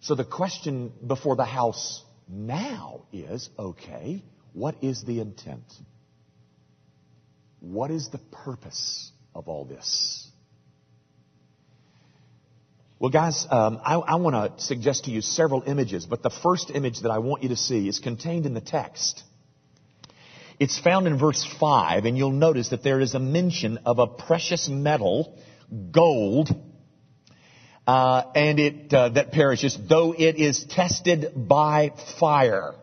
So 0.00 0.14
the 0.14 0.24
question 0.24 0.92
before 1.06 1.34
the 1.34 1.46
house 1.46 2.04
now 2.28 3.06
is, 3.10 3.48
okay, 3.58 4.22
what 4.52 4.74
is 4.82 5.02
the 5.02 5.20
intent? 5.20 5.72
What 7.60 7.90
is 7.90 8.10
the 8.10 8.20
purpose 8.44 9.12
of 9.34 9.48
all 9.48 9.64
this? 9.64 10.29
Well, 13.00 13.08
guys, 13.08 13.46
um, 13.50 13.80
I, 13.82 13.94
I 13.94 14.14
want 14.16 14.58
to 14.58 14.62
suggest 14.62 15.04
to 15.04 15.10
you 15.10 15.22
several 15.22 15.62
images, 15.66 16.04
but 16.04 16.22
the 16.22 16.28
first 16.28 16.70
image 16.70 17.00
that 17.00 17.10
I 17.10 17.16
want 17.16 17.42
you 17.42 17.48
to 17.48 17.56
see 17.56 17.88
is 17.88 17.98
contained 17.98 18.44
in 18.44 18.52
the 18.52 18.60
text. 18.60 19.22
It's 20.58 20.78
found 20.78 21.06
in 21.06 21.16
verse 21.16 21.42
5, 21.58 22.04
and 22.04 22.18
you'll 22.18 22.30
notice 22.30 22.68
that 22.68 22.82
there 22.82 23.00
is 23.00 23.14
a 23.14 23.18
mention 23.18 23.78
of 23.86 24.00
a 24.00 24.06
precious 24.06 24.68
metal, 24.68 25.38
gold, 25.90 26.50
uh, 27.86 28.22
and 28.34 28.60
it 28.60 28.92
uh, 28.92 29.08
that 29.08 29.32
perishes, 29.32 29.78
though 29.88 30.12
it 30.12 30.36
is 30.36 30.62
tested 30.64 31.32
by 31.34 31.92
fire. 32.18 32.74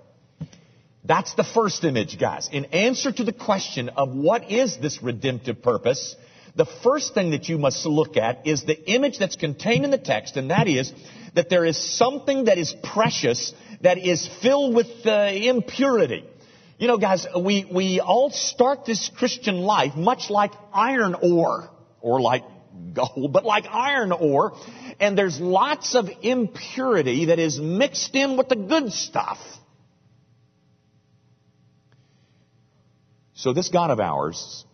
That's 1.04 1.36
the 1.36 1.44
first 1.44 1.84
image, 1.84 2.20
guys. 2.20 2.50
In 2.52 2.66
answer 2.66 3.12
to 3.12 3.24
the 3.24 3.34
question 3.34 3.90
of 3.90 4.16
what 4.16 4.50
is 4.50 4.78
this 4.78 5.04
redemptive 5.04 5.62
purpose, 5.62 6.16
the 6.58 6.66
first 6.66 7.14
thing 7.14 7.32
that 7.32 7.48
you 7.48 7.58
must 7.58 7.86
look 7.86 8.18
at 8.18 8.48
is 8.48 8.64
the 8.64 8.78
image 8.92 9.20
that's 9.20 9.36
contained 9.36 9.86
in 9.86 9.92
the 9.92 9.98
text, 9.98 10.38
and 10.38 10.50
that 10.50 10.68
is 10.68 10.92
that 11.36 11.50
there 11.50 11.66
is 11.66 11.78
something 11.78 12.46
that 12.46 12.58
is 12.58 12.76
precious 12.84 13.54
that 13.82 14.00
is 14.00 14.28
filled 14.42 14.76
with 14.76 14.88
uh, 15.06 15.32
impurity. 15.34 16.26
You 16.80 16.88
know, 16.88 16.98
guys, 16.98 17.28
we, 17.40 17.70
we 17.72 18.00
all 18.00 18.32
start 18.32 18.86
this 18.86 19.10
Christian 19.16 19.60
life 19.60 19.96
much 19.96 20.30
like 20.30 20.52
iron 20.74 21.16
ore, 21.16 21.70
or 22.02 22.20
like 22.22 22.44
gold, 22.94 23.34
but 23.34 23.46
like 23.46 23.66
iron 23.68 24.12
ore, 24.12 24.54
and 25.00 25.18
there's 25.18 25.40
lots 25.40 25.94
of 25.94 26.10
impurity 26.24 27.26
that 27.26 27.38
is 27.40 27.60
mixed 27.60 28.16
in 28.16 28.36
with 28.36 28.50
the 28.50 28.56
good 28.56 28.92
stuff. 28.92 29.38
So 33.36 33.54
this 33.54 33.70
God 33.70 33.92
of 33.92 34.00
ours 34.00 34.66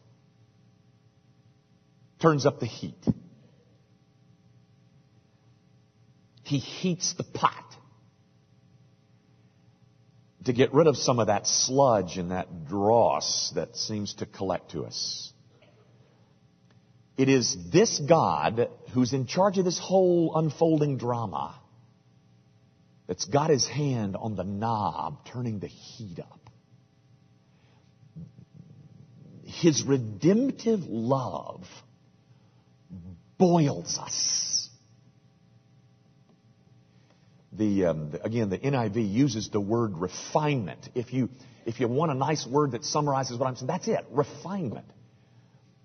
turns 2.23 2.45
up 2.45 2.61
the 2.61 2.65
heat. 2.65 3.05
He 6.43 6.57
heats 6.57 7.13
the 7.17 7.25
pot 7.25 7.65
to 10.45 10.53
get 10.53 10.73
rid 10.73 10.87
of 10.87 10.95
some 10.95 11.19
of 11.19 11.27
that 11.27 11.45
sludge 11.45 12.17
and 12.17 12.31
that 12.31 12.65
dross 12.65 13.51
that 13.55 13.75
seems 13.75 14.13
to 14.15 14.25
collect 14.25 14.71
to 14.71 14.85
us. 14.85 15.33
It 17.17 17.27
is 17.27 17.57
this 17.71 17.99
God 17.99 18.69
who's 18.93 19.11
in 19.11 19.27
charge 19.27 19.57
of 19.57 19.65
this 19.65 19.77
whole 19.77 20.33
unfolding 20.35 20.97
drama 20.97 21.59
that's 23.05 23.25
got 23.25 23.49
his 23.49 23.67
hand 23.67 24.15
on 24.15 24.37
the 24.37 24.45
knob, 24.45 25.25
turning 25.25 25.59
the 25.59 25.67
heat 25.67 26.19
up. 26.19 26.39
His 29.43 29.83
redemptive 29.83 30.83
love 30.87 31.65
boils 33.43 33.97
us. 33.99 34.69
The, 37.51 37.85
um, 37.85 38.11
the, 38.11 38.23
again, 38.23 38.49
the 38.49 38.57
NIV 38.57 39.11
uses 39.11 39.49
the 39.49 39.59
word 39.59 39.97
refinement. 39.97 40.89
If 40.95 41.13
you, 41.13 41.29
if 41.65 41.79
you 41.79 41.87
want 41.87 42.11
a 42.11 42.15
nice 42.15 42.47
word 42.47 42.71
that 42.71 42.83
summarizes 42.83 43.37
what 43.37 43.47
I'm 43.47 43.55
saying, 43.55 43.67
that's 43.67 43.87
it. 43.87 44.05
Refinement 44.11 44.85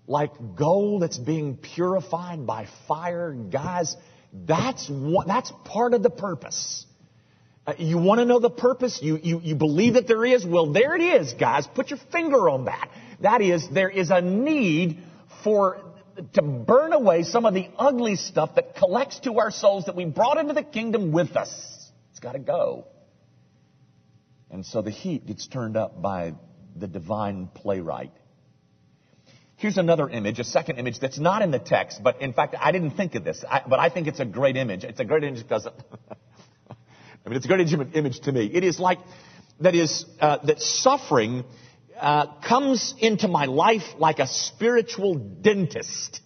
like 0.09 0.31
gold 0.55 1.03
that's 1.03 1.19
being 1.19 1.55
purified 1.55 2.45
by 2.45 2.67
fire. 2.87 3.31
Guys, 3.31 3.95
that's 4.33 4.89
what, 4.89 5.27
that's 5.27 5.53
part 5.65 5.93
of 5.93 6.01
the 6.01 6.09
purpose. 6.09 6.85
Uh, 7.67 7.73
you 7.77 7.99
want 7.99 8.19
to 8.19 8.25
know 8.25 8.39
the 8.39 8.49
purpose? 8.49 8.99
You, 9.03 9.19
you, 9.21 9.39
you 9.43 9.55
believe 9.55 9.93
that 9.93 10.07
there 10.07 10.25
is? 10.25 10.43
Well, 10.43 10.73
there 10.73 10.95
it 10.95 11.01
is, 11.01 11.33
guys. 11.33 11.67
Put 11.67 11.91
your 11.91 11.99
finger 12.11 12.49
on 12.49 12.65
that. 12.65 12.89
That 13.21 13.41
is, 13.41 13.69
there 13.69 13.89
is 13.89 14.09
a 14.09 14.19
need 14.19 15.03
for, 15.43 15.79
to 16.33 16.41
burn 16.41 16.93
away 16.93 17.23
some 17.23 17.45
of 17.45 17.53
the 17.53 17.69
ugly 17.77 18.15
stuff 18.15 18.55
that 18.55 18.75
collects 18.75 19.19
to 19.21 19.39
our 19.39 19.51
souls 19.51 19.85
that 19.85 19.95
we 19.95 20.05
brought 20.05 20.37
into 20.37 20.53
the 20.53 20.63
kingdom 20.63 21.11
with 21.11 21.35
us. 21.35 21.49
It's 22.11 22.19
got 22.19 22.33
to 22.33 22.39
go. 22.39 22.87
And 24.51 24.65
so 24.65 24.81
the 24.81 24.91
heat 24.91 25.25
gets 25.25 25.47
turned 25.47 25.77
up 25.77 26.01
by 26.01 26.33
the 26.75 26.87
divine 26.87 27.49
playwright. 27.53 28.11
Here's 29.57 29.77
another 29.77 30.09
image, 30.09 30.39
a 30.39 30.45
second 30.45 30.77
image 30.77 30.99
that's 30.99 31.19
not 31.19 31.41
in 31.41 31.51
the 31.51 31.59
text, 31.59 32.01
but 32.01 32.21
in 32.21 32.31
fact, 32.31 32.55
I 32.57 32.71
didn't 32.71 32.91
think 32.91 33.15
of 33.15 33.25
this, 33.25 33.43
I, 33.47 33.61
but 33.67 33.77
I 33.77 33.89
think 33.89 34.07
it's 34.07 34.21
a 34.21 34.25
great 34.25 34.55
image. 34.55 34.85
It's 34.85 35.01
a 35.01 35.05
great 35.05 35.23
image 35.23 35.43
because, 35.43 35.67
I 36.69 37.29
mean, 37.29 37.35
it's 37.35 37.45
a 37.45 37.49
great 37.49 37.67
image 37.93 38.21
to 38.21 38.31
me. 38.31 38.49
It 38.53 38.63
is 38.63 38.79
like, 38.79 38.99
that 39.59 39.75
is, 39.75 40.05
uh, 40.21 40.37
that 40.45 40.61
suffering 40.61 41.43
uh, 41.99 42.27
comes 42.47 42.93
into 42.99 43.27
my 43.27 43.45
life 43.45 43.83
like 43.97 44.19
a 44.19 44.27
spiritual 44.27 45.15
dentist. 45.15 46.21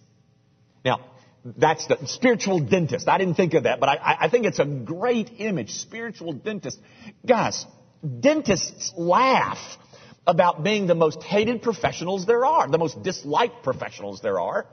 Now, 0.84 1.00
that's 1.44 1.86
the 1.86 1.98
spiritual 2.06 2.60
dentist. 2.60 3.08
I 3.08 3.18
didn't 3.18 3.34
think 3.34 3.54
of 3.54 3.64
that, 3.64 3.80
but 3.80 3.88
I, 3.88 4.16
I 4.22 4.28
think 4.28 4.46
it's 4.46 4.58
a 4.58 4.64
great 4.64 5.30
image. 5.38 5.70
Spiritual 5.70 6.32
dentist. 6.32 6.78
Guys, 7.26 7.66
dentists 8.20 8.92
laugh 8.96 9.58
about 10.26 10.64
being 10.64 10.86
the 10.86 10.94
most 10.94 11.22
hated 11.22 11.62
professionals 11.62 12.26
there 12.26 12.46
are, 12.46 12.68
the 12.68 12.78
most 12.78 13.02
disliked 13.02 13.62
professionals 13.62 14.20
there 14.22 14.40
are. 14.40 14.66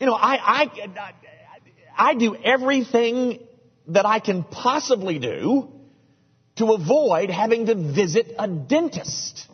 You 0.00 0.06
know, 0.06 0.14
I, 0.14 0.64
I, 0.64 1.12
I 1.96 2.14
do 2.14 2.34
everything 2.34 3.40
that 3.88 4.04
I 4.04 4.18
can 4.18 4.42
possibly 4.42 5.18
do 5.18 5.72
to 6.56 6.72
avoid 6.72 7.30
having 7.30 7.66
to 7.66 7.74
visit 7.74 8.34
a 8.38 8.48
dentist. 8.48 9.46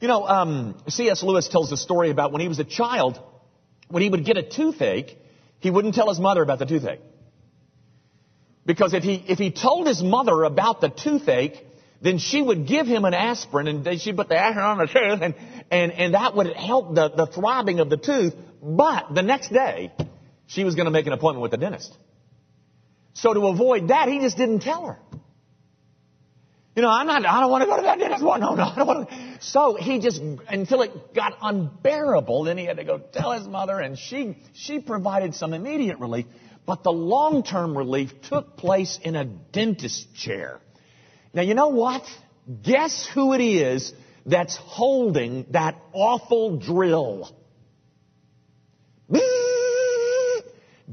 You 0.00 0.08
know, 0.08 0.26
um, 0.26 0.80
C.S. 0.88 1.22
Lewis 1.22 1.48
tells 1.48 1.72
a 1.72 1.76
story 1.76 2.10
about 2.10 2.32
when 2.32 2.40
he 2.40 2.48
was 2.48 2.58
a 2.58 2.64
child, 2.64 3.20
when 3.88 4.02
he 4.02 4.08
would 4.08 4.24
get 4.24 4.36
a 4.36 4.42
toothache, 4.42 5.16
he 5.58 5.70
wouldn't 5.70 5.94
tell 5.94 6.08
his 6.08 6.20
mother 6.20 6.42
about 6.42 6.60
the 6.60 6.66
toothache. 6.66 7.00
Because 8.64 8.94
if 8.94 9.02
he, 9.02 9.24
if 9.26 9.38
he 9.38 9.50
told 9.50 9.86
his 9.86 10.02
mother 10.02 10.44
about 10.44 10.80
the 10.80 10.88
toothache, 10.90 11.64
then 12.00 12.18
she 12.18 12.40
would 12.40 12.66
give 12.66 12.86
him 12.86 13.04
an 13.04 13.14
aspirin 13.14 13.66
and 13.66 14.00
she'd 14.00 14.16
put 14.16 14.28
the 14.28 14.36
aspirin 14.36 14.64
on 14.64 14.78
the 14.78 14.86
tooth 14.86 15.22
and, 15.22 15.34
and, 15.70 15.92
and 15.92 16.14
that 16.14 16.36
would 16.36 16.54
help 16.54 16.94
the, 16.94 17.08
the 17.08 17.26
throbbing 17.26 17.80
of 17.80 17.90
the 17.90 17.96
tooth. 17.96 18.34
But 18.62 19.14
the 19.14 19.22
next 19.22 19.52
day, 19.52 19.92
she 20.46 20.64
was 20.64 20.74
going 20.74 20.84
to 20.84 20.90
make 20.90 21.06
an 21.06 21.12
appointment 21.12 21.42
with 21.42 21.50
the 21.50 21.56
dentist. 21.56 21.96
So 23.14 23.34
to 23.34 23.46
avoid 23.48 23.88
that, 23.88 24.08
he 24.08 24.20
just 24.20 24.36
didn't 24.36 24.60
tell 24.60 24.86
her. 24.86 24.98
You 26.78 26.82
know, 26.82 26.90
I'm 26.90 27.08
not, 27.08 27.26
I 27.26 27.40
don't 27.40 27.50
want 27.50 27.62
to 27.62 27.66
go 27.66 27.74
to 27.74 27.82
that 27.82 27.98
dentist. 27.98 28.22
No, 28.22 28.36
no, 28.36 28.62
I 28.62 28.74
don't 28.76 28.86
want 28.86 29.08
to. 29.08 29.16
So 29.40 29.74
he 29.74 29.98
just, 29.98 30.22
until 30.48 30.82
it 30.82 31.12
got 31.12 31.36
unbearable, 31.42 32.44
then 32.44 32.56
he 32.56 32.66
had 32.66 32.76
to 32.76 32.84
go 32.84 32.98
tell 32.98 33.32
his 33.32 33.48
mother 33.48 33.80
and 33.80 33.98
she, 33.98 34.38
she 34.52 34.78
provided 34.78 35.34
some 35.34 35.54
immediate 35.54 35.98
relief. 35.98 36.26
But 36.66 36.84
the 36.84 36.92
long-term 36.92 37.76
relief 37.76 38.12
took 38.22 38.56
place 38.56 38.96
in 39.02 39.16
a 39.16 39.24
dentist 39.24 40.14
chair. 40.14 40.60
Now, 41.34 41.42
you 41.42 41.54
know 41.54 41.70
what? 41.70 42.06
Guess 42.62 43.08
who 43.12 43.32
it 43.32 43.40
is 43.40 43.92
that's 44.24 44.54
holding 44.54 45.46
that 45.50 45.74
awful 45.92 46.58
drill? 46.58 47.36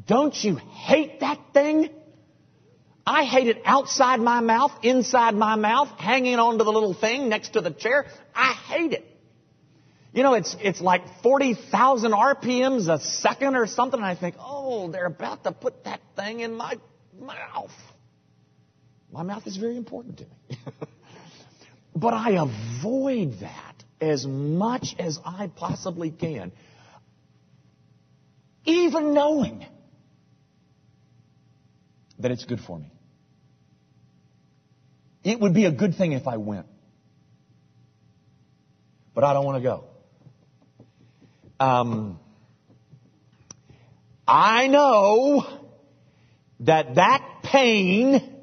Don't 0.08 0.44
you 0.44 0.56
hate 0.56 1.20
that 1.20 1.40
thing? 1.54 1.92
I 3.08 3.24
hate 3.24 3.48
it 3.48 3.62
outside 3.66 4.20
my 4.20 4.40
mouth, 4.40 4.72
inside 4.82 5.36
my 5.36 5.56
mouth, 5.56 5.90
hanging 6.00 6.40
onto 6.40 6.64
the 6.64 6.72
little 6.72 6.94
thing 6.94 7.30
next 7.30 7.50
to 7.54 7.62
the 7.62 7.70
chair. 7.70 8.08
I 8.34 8.54
hate 8.54 8.94
it. 8.94 9.06
You 10.12 10.24
know, 10.24 10.34
it's, 10.34 10.56
it's 10.62 10.82
like 10.82 11.22
40,000 11.22 12.12
RPMs 12.14 12.88
a 12.88 13.00
second 13.00 13.56
or 13.56 13.68
something. 13.68 14.00
And 14.00 14.08
I 14.08 14.16
think, 14.16 14.36
oh, 14.40 14.90
they're 14.90 15.06
about 15.06 15.44
to 15.44 15.52
put 15.52 15.84
that 15.84 16.00
thing 16.16 16.40
in 16.40 16.56
my 16.56 16.80
mouth. 17.20 17.72
My 19.12 19.24
mouth 19.24 19.46
is 19.46 19.58
very 19.58 19.78
important 19.78 20.20
to 20.20 20.24
me. 20.24 20.58
but 21.96 22.14
I 22.14 22.42
avoid 22.42 23.40
that 23.42 23.84
as 24.02 24.26
much 24.26 24.96
as 24.98 25.20
I 25.24 25.48
possibly 25.48 26.10
can, 26.12 26.54
even 28.64 29.14
knowing 29.14 29.66
that 32.20 32.32
it's 32.32 32.46
good 32.46 32.62
for 32.62 32.80
me. 32.80 32.95
It 35.26 35.40
would 35.40 35.56
be 35.56 35.66
a 35.66 35.72
good 35.72 35.96
thing 35.96 36.12
if 36.12 36.28
I 36.28 36.38
went. 36.38 36.68
But 39.16 39.24
I 39.24 39.34
don't 39.34 39.44
want 39.44 39.58
to 39.58 39.64
go. 39.64 39.84
Um, 41.60 42.20
I 44.28 44.68
know 44.68 45.48
that 46.60 46.96
that 46.96 47.40
pain 47.42 48.36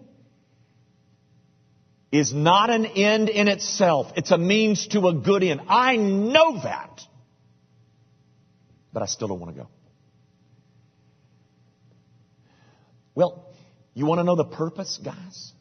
is 2.11 2.35
not 2.35 2.68
an 2.71 2.87
end 2.87 3.29
in 3.29 3.47
itself. 3.47 4.12
It's 4.16 4.33
a 4.33 4.38
means 4.38 4.88
to 4.88 5.07
a 5.07 5.14
good 5.14 5.45
end. 5.45 5.61
I 5.68 5.97
know 5.97 6.62
that. 6.64 7.01
But 8.92 9.05
I 9.05 9.07
still 9.07 9.29
don't 9.29 9.38
want 9.38 9.55
to 9.55 9.62
go. 9.62 9.68
Well, 13.14 13.55
you 13.95 14.05
want 14.07 14.18
to 14.18 14.25
know 14.25 14.37
the 14.37 14.45
purpose, 14.45 14.99
guys, 15.03 15.53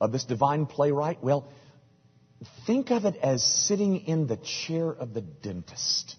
of 0.00 0.12
this 0.12 0.24
divine 0.24 0.66
playwright? 0.66 1.22
Well, 1.22 1.50
think 2.66 2.90
of 2.90 3.04
it 3.04 3.16
as 3.16 3.42
sitting 3.42 4.06
in 4.06 4.26
the 4.26 4.36
chair 4.36 4.90
of 4.90 5.14
the 5.14 5.20
dentist. 5.20 6.16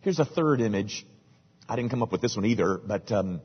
Here's 0.00 0.18
a 0.18 0.24
third 0.24 0.60
image. 0.60 1.06
I 1.68 1.76
didn't 1.76 1.90
come 1.90 2.02
up 2.02 2.12
with 2.12 2.20
this 2.20 2.36
one 2.36 2.46
either, 2.46 2.78
but 2.78 3.10
um, 3.12 3.40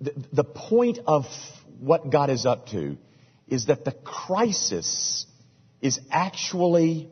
the, 0.00 0.12
the 0.32 0.44
point 0.44 0.98
of 1.06 1.24
what 1.78 2.10
God 2.10 2.30
is 2.30 2.46
up 2.46 2.68
to 2.68 2.96
is 3.46 3.66
that 3.66 3.84
the 3.84 3.92
crisis 3.92 5.26
is 5.80 6.00
actually 6.10 7.08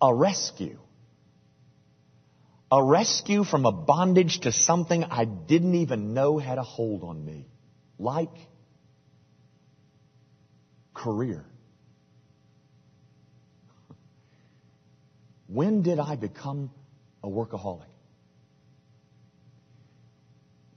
a 0.00 0.14
rescue. 0.14 0.78
A 2.70 2.82
rescue 2.82 3.44
from 3.44 3.66
a 3.66 3.72
bondage 3.72 4.40
to 4.40 4.52
something 4.52 5.04
I 5.04 5.24
didn't 5.24 5.74
even 5.76 6.12
know 6.12 6.38
had 6.38 6.58
a 6.58 6.62
hold 6.62 7.04
on 7.04 7.24
me. 7.24 7.46
Like 7.98 8.34
career. 11.04 11.44
When 15.46 15.82
did 15.82 15.98
I 15.98 16.16
become 16.16 16.70
a 17.22 17.28
workaholic? 17.28 17.94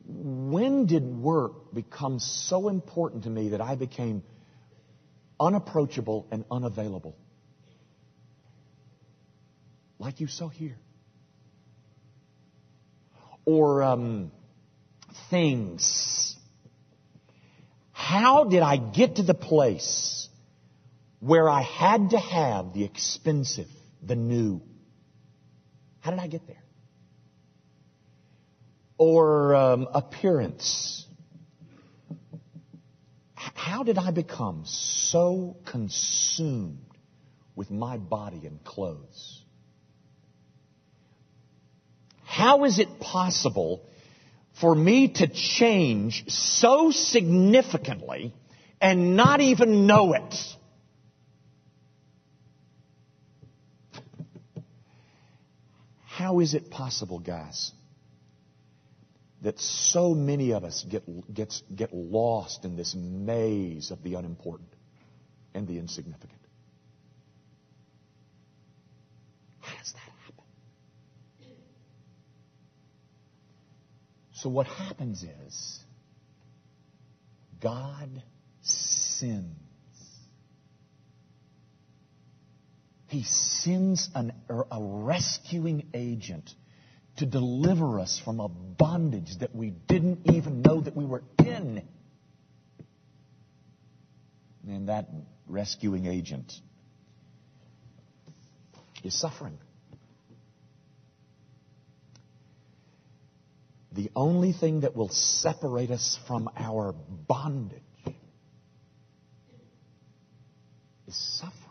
when 0.08 0.86
did 0.86 1.04
work 1.04 1.74
become 1.74 2.20
so 2.20 2.70
important 2.70 3.26
to 3.26 3.30
me 3.30 3.50
that 3.50 3.62
I 3.62 3.76
became 3.76 4.24
unapproachable 5.40 6.28
and 6.32 6.46
unavailable? 6.50 7.16
Like 10.00 10.22
you 10.22 10.28
saw 10.28 10.48
here. 10.48 10.78
Or 13.46 13.84
um, 13.84 14.32
things. 15.30 16.36
How 17.92 18.46
did 18.46 18.62
I 18.62 18.78
get 18.78 19.18
to 19.18 19.24
the 19.24 19.34
place 19.34 20.17
where 21.20 21.50
I 21.50 21.62
had 21.62 22.12
to 22.12 22.20
have 22.20 22.74
the 22.74 22.84
expensive, 22.84 23.68
the 24.04 24.16
new? 24.16 24.62
How 26.00 26.12
did 26.12 26.20
I 26.20 26.28
get 26.28 26.48
there? 26.48 26.64
Or 28.98 29.56
um, 29.56 29.88
appearance. 29.94 31.06
How 33.36 33.84
did 33.84 33.98
I 33.98 34.12
become 34.12 34.64
so 34.66 35.58
consumed 35.66 36.80
with 37.56 37.70
my 37.70 37.98
body 37.98 38.46
and 38.46 38.64
clothes? 38.64 39.44
How 42.24 42.66
is 42.66 42.80
it 42.80 43.00
possible 43.00 43.84
for 44.62 44.74
me 44.74 45.10
to 45.10 45.28
change 45.28 46.26
so 46.30 46.92
significantly 46.92 48.34
and 48.80 49.16
not 49.16 49.42
even 49.42 49.88
know 49.88 50.14
it? 50.14 50.36
How 56.18 56.40
is 56.40 56.56
it 56.56 56.72
possible, 56.72 57.20
guys, 57.20 57.72
that 59.44 59.60
so 59.60 60.16
many 60.16 60.50
of 60.54 60.64
us 60.64 60.84
get, 60.84 61.04
gets, 61.32 61.62
get 61.76 61.94
lost 61.94 62.66
in 62.66 62.76
this 62.76 62.96
maze 62.96 63.92
of 63.92 64.02
the 64.02 64.16
unimportant 64.16 64.74
and 65.54 65.68
the 65.68 65.78
insignificant? 65.78 66.42
How 69.60 69.78
does 69.78 69.94
that 69.94 70.00
happen? 70.00 70.44
So, 74.34 74.50
what 74.50 74.66
happens 74.66 75.24
is 75.46 75.80
God 77.62 78.24
sins. 78.64 79.67
He 83.08 83.24
sends 83.24 84.10
an, 84.14 84.34
er, 84.50 84.66
a 84.70 84.80
rescuing 84.82 85.88
agent 85.94 86.50
to 87.18 87.26
deliver 87.26 88.00
us 88.00 88.22
from 88.24 88.40
a 88.40 88.48
bondage 88.48 89.38
that 89.40 89.56
we 89.56 89.70
didn't 89.70 90.20
even 90.26 90.62
know 90.62 90.82
that 90.82 90.96
we 90.96 91.06
were 91.06 91.24
in. 91.40 91.84
And 94.68 94.90
that 94.90 95.08
rescuing 95.48 96.06
agent 96.06 96.52
is 99.04 99.20
suffering. 99.20 99.58
The 103.94 104.12
only 104.16 104.52
thing 104.54 104.82
that 104.82 104.96
will 104.96 105.10
separate 105.10 105.90
us 105.90 106.20
from 106.28 106.50
our 106.56 106.94
bondage 107.28 107.82
is 111.08 111.16
suffering. 111.40 111.67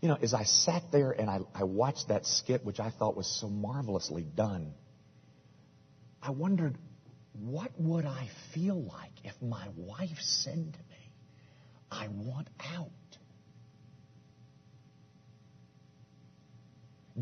You 0.00 0.08
know, 0.08 0.18
as 0.20 0.32
I 0.32 0.44
sat 0.44 0.82
there 0.92 1.10
and 1.10 1.28
I, 1.28 1.40
I 1.54 1.64
watched 1.64 2.08
that 2.08 2.26
skit, 2.26 2.64
which 2.64 2.80
I 2.80 2.90
thought 2.90 3.16
was 3.16 3.26
so 3.26 3.48
marvelously 3.48 4.22
done, 4.22 4.72
I 6.22 6.30
wondered, 6.30 6.76
what 7.32 7.70
would 7.78 8.06
I 8.06 8.28
feel 8.54 8.80
like 8.80 9.12
if 9.24 9.34
my 9.42 9.66
wife 9.76 10.18
said 10.20 10.72
to 10.72 10.78
me, 10.78 11.12
I 11.90 12.08
want 12.08 12.48
out? 12.76 12.88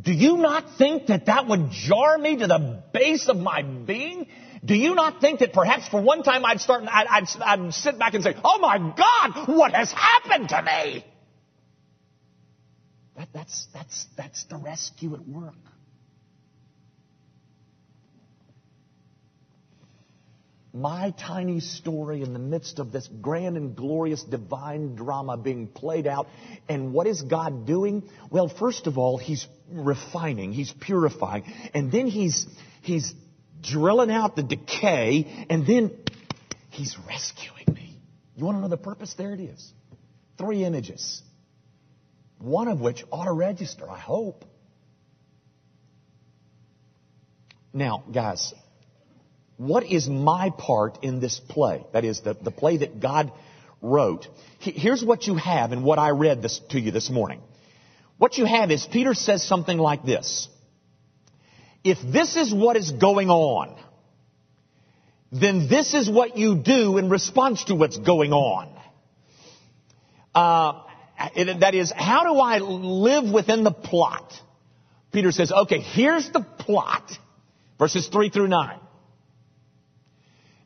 Do 0.00 0.12
you 0.12 0.36
not 0.36 0.76
think 0.76 1.06
that 1.06 1.26
that 1.26 1.48
would 1.48 1.70
jar 1.70 2.16
me 2.16 2.36
to 2.36 2.46
the 2.46 2.82
base 2.92 3.28
of 3.28 3.36
my 3.36 3.62
being? 3.62 4.28
Do 4.64 4.74
you 4.74 4.94
not 4.94 5.20
think 5.20 5.40
that 5.40 5.52
perhaps 5.52 5.88
for 5.88 6.00
one 6.00 6.22
time 6.22 6.44
I'd 6.44 6.60
start, 6.60 6.84
I'd, 6.86 7.06
I'd, 7.08 7.42
I'd 7.42 7.74
sit 7.74 7.98
back 7.98 8.14
and 8.14 8.22
say, 8.22 8.36
oh 8.44 8.58
my 8.60 8.78
God, 8.78 9.48
what 9.48 9.72
has 9.72 9.90
happened 9.90 10.50
to 10.50 10.62
me? 10.62 11.04
That, 13.32 13.38
that's, 13.38 13.66
that's, 13.72 14.06
that's 14.16 14.44
the 14.44 14.56
rescue 14.56 15.14
at 15.14 15.26
work. 15.26 15.54
My 20.72 21.12
tiny 21.18 21.60
story 21.60 22.22
in 22.22 22.34
the 22.34 22.38
midst 22.38 22.78
of 22.78 22.92
this 22.92 23.08
grand 23.20 23.56
and 23.56 23.74
glorious 23.74 24.22
divine 24.22 24.94
drama 24.94 25.36
being 25.36 25.66
played 25.66 26.06
out. 26.06 26.28
And 26.68 26.92
what 26.92 27.06
is 27.06 27.22
God 27.22 27.66
doing? 27.66 28.08
Well, 28.30 28.48
first 28.48 28.86
of 28.86 28.98
all, 28.98 29.16
He's 29.16 29.46
refining, 29.72 30.52
He's 30.52 30.70
purifying, 30.70 31.44
and 31.74 31.90
then 31.90 32.06
He's, 32.06 32.46
He's 32.82 33.12
drilling 33.60 34.10
out 34.10 34.36
the 34.36 34.42
decay, 34.42 35.46
and 35.48 35.66
then 35.66 35.90
He's 36.70 36.96
rescuing 37.08 37.74
me. 37.74 37.96
You 38.36 38.44
want 38.44 38.58
to 38.58 38.60
know 38.60 38.68
the 38.68 38.76
purpose? 38.76 39.14
There 39.14 39.32
it 39.32 39.40
is. 39.40 39.72
Three 40.36 40.64
images 40.64 41.22
one 42.38 42.68
of 42.68 42.80
which 42.80 43.04
ought 43.10 43.24
to 43.24 43.32
register, 43.32 43.88
I 43.90 43.98
hope. 43.98 44.44
Now, 47.72 48.04
guys, 48.12 48.54
what 49.56 49.84
is 49.84 50.08
my 50.08 50.50
part 50.50 50.98
in 51.02 51.20
this 51.20 51.40
play? 51.40 51.84
That 51.92 52.04
is, 52.04 52.20
the, 52.20 52.34
the 52.34 52.50
play 52.50 52.78
that 52.78 53.00
God 53.00 53.32
wrote. 53.82 54.26
Here's 54.60 55.04
what 55.04 55.26
you 55.26 55.34
have 55.34 55.72
and 55.72 55.84
what 55.84 55.98
I 55.98 56.10
read 56.10 56.42
this, 56.42 56.60
to 56.70 56.80
you 56.80 56.90
this 56.90 57.10
morning. 57.10 57.40
What 58.16 58.38
you 58.38 58.44
have 58.44 58.70
is 58.70 58.86
Peter 58.90 59.14
says 59.14 59.46
something 59.46 59.78
like 59.78 60.04
this. 60.04 60.48
If 61.84 61.98
this 62.00 62.36
is 62.36 62.52
what 62.52 62.76
is 62.76 62.90
going 62.90 63.30
on, 63.30 63.76
then 65.30 65.68
this 65.68 65.94
is 65.94 66.08
what 66.10 66.36
you 66.36 66.56
do 66.56 66.98
in 66.98 67.08
response 67.08 67.64
to 67.64 67.74
what's 67.74 67.96
going 67.98 68.32
on. 68.32 68.74
Uh, 70.34 70.82
that 71.60 71.74
is, 71.74 71.92
how 71.94 72.24
do 72.24 72.38
I 72.38 72.58
live 72.58 73.32
within 73.32 73.64
the 73.64 73.72
plot? 73.72 74.32
Peter 75.12 75.32
says, 75.32 75.50
okay, 75.50 75.80
here's 75.80 76.30
the 76.30 76.40
plot. 76.40 77.10
Verses 77.78 78.08
3 78.08 78.30
through 78.30 78.48
9. 78.48 78.78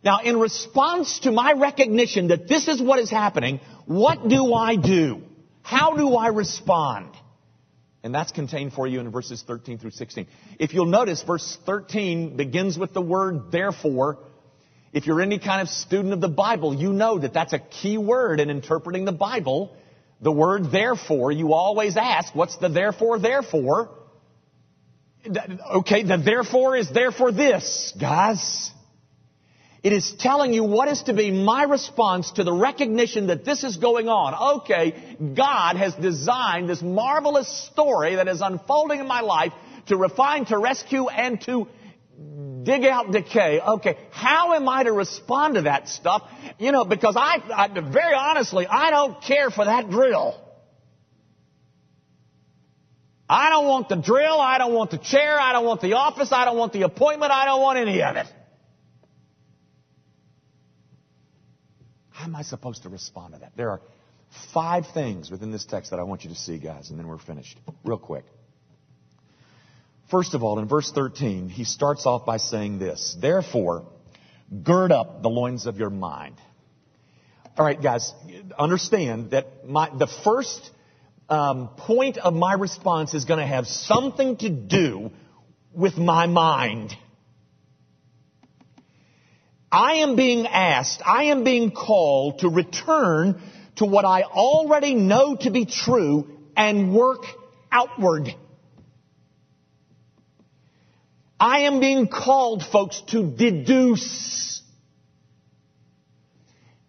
Now, 0.05 0.21
in 0.21 0.39
response 0.39 1.21
to 1.21 1.31
my 1.31 1.53
recognition 1.53 2.29
that 2.29 2.49
this 2.49 2.67
is 2.67 2.83
what 2.83 2.99
is 2.99 3.09
happening, 3.09 3.61
what 3.87 4.29
do 4.29 4.53
I 4.53 4.77
do? 4.77 5.23
How 5.63 5.97
do 5.97 6.17
I 6.17 6.29
respond? 6.29 7.15
And 8.03 8.13
that's 8.13 8.33
contained 8.33 8.73
for 8.73 8.87
you 8.87 8.99
in 8.99 9.13
verses 9.13 9.45
13 9.47 9.79
through 9.79 9.93
16. 9.93 10.27
If 10.59 10.75
you'll 10.75 10.87
notice, 10.87 11.23
verse 11.23 11.57
13 11.67 12.37
begins 12.37 12.77
with 12.77 12.93
the 12.93 13.01
word 13.01 13.53
therefore. 13.53 14.19
If 14.93 15.07
you're 15.07 15.23
any 15.23 15.39
kind 15.39 15.63
of 15.63 15.69
student 15.69 16.13
of 16.13 16.21
the 16.21 16.29
Bible, 16.29 16.75
you 16.75 16.93
know 16.93 17.19
that 17.21 17.33
that's 17.33 17.53
a 17.53 17.61
key 17.61 17.97
word 17.97 18.41
in 18.41 18.51
interpreting 18.51 19.05
the 19.05 19.13
Bible. 19.13 19.77
The 20.23 20.33
word 20.33 20.71
therefore, 20.71 21.33
you 21.33 21.53
always 21.53 21.97
ask, 21.97 22.35
what's 22.35 22.57
the 22.57 22.69
therefore, 22.69 23.19
therefore? 23.19 23.91
Okay, 25.27 26.05
the 26.05 26.17
therefore 26.17 26.77
is 26.77 26.89
therefore 26.91 27.33
this, 27.33 27.93
guys. 28.01 28.71
It 29.83 29.93
is 29.93 30.15
telling 30.17 30.53
you 30.53 30.63
what 30.63 30.87
is 30.87 31.03
to 31.05 31.13
be 31.13 31.33
my 31.33 31.65
response 31.65 32.31
to 32.33 32.45
the 32.45 32.53
recognition 32.53 33.27
that 33.27 33.45
this 33.45 33.65
is 33.65 33.79
going 33.79 34.09
on. 34.09 34.61
Okay, 34.61 35.17
God 35.35 35.77
has 35.77 35.93
designed 35.95 36.69
this 36.69 36.83
marvelous 36.83 37.49
story 37.73 38.15
that 38.15 38.29
is 38.29 38.41
unfolding 38.41 39.01
in 39.01 39.09
my 39.09 39.23
life 39.23 39.53
to 39.87 39.97
refine, 39.97 40.45
to 40.47 40.59
rescue, 40.59 41.09
and 41.09 41.41
to 41.43 41.67
dig 42.63 42.85
out 42.85 43.11
decay. 43.11 43.61
Okay, 43.61 43.97
how 44.11 44.55
am 44.55 44.69
I 44.69 44.85
to 44.85 44.93
respond 44.93 45.55
to 45.55 45.63
that 45.63 45.89
stuff? 45.89 46.23
You 46.59 46.73
know, 46.73 46.85
because 46.85 47.17
I, 47.17 47.41
I 47.55 47.69
very 47.69 48.15
honestly, 48.15 48.67
I 48.67 48.91
don't 48.91 49.23
care 49.23 49.51
for 49.51 49.65
that 49.65 49.91
drill. 49.91 50.39
I 53.29 53.49
don't 53.49 53.67
want 53.67 53.89
the 53.89 53.97
drill, 53.97 54.39
I 54.41 54.59
don't 54.59 54.75
want 54.75 54.91
the 54.91 54.99
chair, 54.99 55.41
I 55.41 55.53
don't 55.53 55.65
want 55.65 55.81
the 55.81 55.95
office, 55.95 56.33
I 56.33 56.45
don't 56.45 56.59
want 56.59 56.75
the 56.75 56.83
appointment, 56.83 57.33
I 57.33 57.47
don't 57.47 57.63
want 57.63 57.79
any 57.79 58.03
of 58.03 58.17
it. 58.17 58.27
How 62.11 62.25
am 62.25 62.37
I 62.37 62.43
supposed 62.43 62.83
to 62.83 62.91
respond 62.91 63.33
to 63.35 63.41
that? 63.41 63.53
There 63.57 63.71
are 63.71 63.81
five 64.53 64.87
things 64.93 65.31
within 65.31 65.51
this 65.51 65.65
text 65.65 65.91
that 65.91 65.99
I 65.99 66.03
want 66.03 66.25
you 66.25 66.31
to 66.31 66.37
see, 66.37 66.59
guys, 66.59 66.91
and 66.91 66.99
then 66.99 67.09
we're 67.09 67.19
finished. 67.19 67.59
Real 67.85 67.99
quick. 67.99 68.25
First 70.13 70.35
of 70.35 70.43
all, 70.43 70.59
in 70.59 70.69
verse 70.69 70.93
13, 70.93 71.49
he 71.49 71.65
starts 71.65 72.05
off 72.05 72.27
by 72.27 72.37
saying 72.37 72.79
this 72.79 73.17
Therefore, 73.19 73.87
gird 74.63 74.93
up 74.93 75.23
the 75.23 75.31
loins 75.31 75.65
of 75.65 75.79
your 75.79 75.89
mind. 75.89 76.35
All 77.57 77.65
right, 77.65 77.81
guys, 77.83 78.13
understand 78.59 79.31
that 79.31 79.67
my, 79.67 79.89
the 79.89 80.07
first 80.07 80.71
um, 81.31 81.71
point 81.79 82.19
of 82.19 82.35
my 82.35 82.53
response 82.53 83.15
is 83.15 83.25
going 83.25 83.41
to 83.41 83.47
have 83.47 83.67
something 83.67 84.37
to 84.37 84.51
do 84.51 85.13
with 85.73 85.97
my 85.97 86.27
mind. 86.27 86.95
I 89.71 89.95
am 89.95 90.15
being 90.15 90.47
asked, 90.47 91.01
I 91.07 91.25
am 91.25 91.43
being 91.43 91.71
called 91.71 92.41
to 92.41 92.51
return 92.51 93.41
to 93.77 93.87
what 93.87 94.05
I 94.05 94.25
already 94.25 94.95
know 94.95 95.37
to 95.37 95.51
be 95.51 95.65
true 95.65 96.29
and 96.55 96.95
work 96.95 97.25
outward. 97.71 98.35
I 101.43 101.63
am 101.63 101.81
being 101.81 102.07
called, 102.07 102.63
folks, 102.63 103.03
to 103.09 103.25
deduce. 103.25 104.63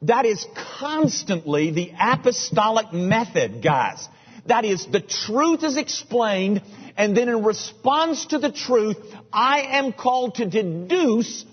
That 0.03 0.27
is 0.27 0.45
constantly 0.77 1.71
the 1.71 1.91
apostolic 1.99 2.93
method, 2.93 3.63
guys. 3.63 4.07
That 4.45 4.63
is, 4.63 4.85
the 4.85 4.99
truth 4.99 5.63
is 5.63 5.75
explained, 5.75 6.61
and 6.95 7.17
then 7.17 7.29
in 7.29 7.43
response 7.43 8.27
to 8.27 8.37
the 8.37 8.51
truth, 8.51 8.97
I 9.33 9.61
am 9.79 9.91
called 9.91 10.35
to 10.35 10.45
deduce 10.47 11.45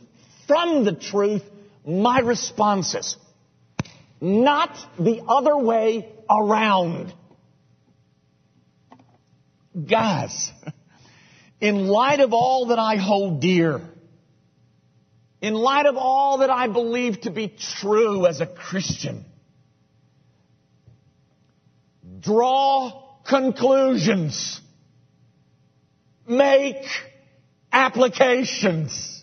from 0.47 0.85
the 0.85 0.93
truth 0.93 1.43
my 1.87 2.21
responses. 2.21 3.17
Not 4.21 4.77
the 4.99 5.23
other 5.27 5.57
way 5.57 6.13
around. 6.29 7.15
Guys, 9.89 10.53
in 11.61 11.89
light 11.89 12.21
of 12.21 12.33
all 12.33 12.67
that 12.67 12.79
I 12.79 12.97
hold 12.97 13.41
dear, 13.41 13.81
in 15.41 15.55
light 15.55 15.87
of 15.87 15.97
all 15.97 16.39
that 16.39 16.51
I 16.51 16.69
believe 16.69 17.23
to 17.23 17.31
be 17.31 17.55
true 17.81 18.27
as 18.27 18.41
a 18.41 18.47
Christian, 18.47 19.25
draw 22.21 23.03
conclusions, 23.27 24.61
make 26.27 26.85
applications. 27.73 29.23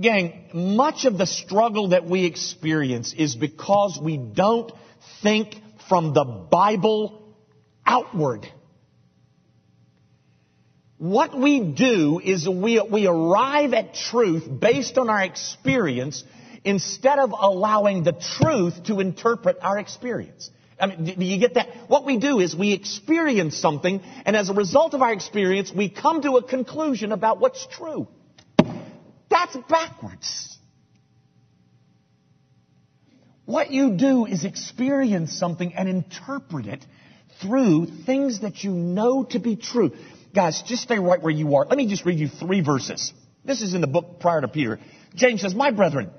Gang, 0.00 0.48
much 0.52 1.04
of 1.04 1.18
the 1.18 1.26
struggle 1.26 1.88
that 1.88 2.06
we 2.06 2.24
experience 2.24 3.12
is 3.12 3.36
because 3.36 3.98
we 4.02 4.16
don't 4.16 4.72
think 5.22 5.56
from 5.88 6.12
the 6.12 6.24
Bible 6.24 7.34
outward. 7.84 8.48
What 10.98 11.38
we 11.38 11.60
do 11.60 12.20
is 12.24 12.48
we, 12.48 12.80
we 12.80 13.06
arrive 13.06 13.74
at 13.74 13.94
truth 13.94 14.44
based 14.60 14.96
on 14.96 15.10
our 15.10 15.22
experience 15.22 16.24
instead 16.64 17.18
of 17.18 17.32
allowing 17.38 18.02
the 18.02 18.12
truth 18.12 18.84
to 18.84 19.00
interpret 19.00 19.58
our 19.60 19.78
experience. 19.78 20.50
I 20.80 20.86
mean, 20.86 21.04
do 21.18 21.24
you 21.24 21.38
get 21.38 21.54
that? 21.54 21.68
What 21.88 22.04
we 22.04 22.18
do 22.18 22.40
is 22.40 22.54
we 22.54 22.72
experience 22.72 23.56
something, 23.56 24.02
and 24.24 24.36
as 24.36 24.50
a 24.50 24.54
result 24.54 24.94
of 24.94 25.02
our 25.02 25.12
experience, 25.12 25.72
we 25.72 25.88
come 25.88 26.22
to 26.22 26.36
a 26.36 26.42
conclusion 26.42 27.12
about 27.12 27.40
what's 27.40 27.66
true. 27.66 28.08
That's 29.30 29.56
backwards. 29.68 30.58
What 33.46 33.70
you 33.70 33.92
do 33.92 34.26
is 34.26 34.44
experience 34.44 35.38
something 35.38 35.74
and 35.74 35.88
interpret 35.88 36.66
it 36.66 36.84
through 37.40 37.86
things 38.04 38.40
that 38.40 38.64
you 38.64 38.72
know 38.72 39.24
to 39.24 39.38
be 39.38 39.56
true. 39.56 39.92
Guys, 40.36 40.62
just 40.66 40.82
stay 40.82 40.98
right 40.98 41.20
where 41.20 41.32
you 41.32 41.56
are. 41.56 41.64
Let 41.64 41.78
me 41.78 41.88
just 41.88 42.04
read 42.04 42.18
you 42.18 42.28
three 42.28 42.60
verses. 42.60 43.12
This 43.44 43.62
is 43.62 43.74
in 43.74 43.80
the 43.80 43.86
book 43.86 44.20
prior 44.20 44.42
to 44.42 44.48
Peter. 44.48 44.78
James 45.14 45.40
says, 45.40 45.54
My 45.54 45.70
brethren, 45.70 46.10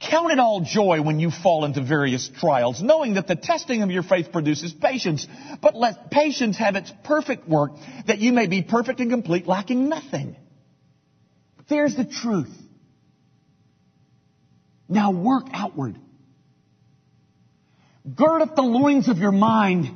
Count 0.00 0.30
it 0.30 0.38
all 0.38 0.60
joy 0.60 1.00
when 1.00 1.20
you 1.20 1.30
fall 1.30 1.64
into 1.64 1.82
various 1.82 2.30
trials, 2.38 2.82
knowing 2.82 3.14
that 3.14 3.26
the 3.26 3.36
testing 3.36 3.82
of 3.82 3.90
your 3.90 4.02
faith 4.02 4.30
produces 4.30 4.72
patience. 4.72 5.26
But 5.62 5.74
let 5.74 6.10
patience 6.10 6.58
have 6.58 6.76
its 6.76 6.92
perfect 7.02 7.48
work, 7.48 7.72
that 8.06 8.18
you 8.18 8.32
may 8.32 8.46
be 8.46 8.62
perfect 8.62 9.00
and 9.00 9.10
complete, 9.10 9.46
lacking 9.46 9.88
nothing. 9.88 10.36
There's 11.68 11.96
the 11.96 12.04
truth. 12.04 12.54
Now 14.88 15.12
work 15.12 15.46
outward. 15.52 15.98
Gird 18.14 18.42
up 18.42 18.54
the 18.54 18.62
loins 18.62 19.08
of 19.08 19.16
your 19.16 19.32
mind. 19.32 19.88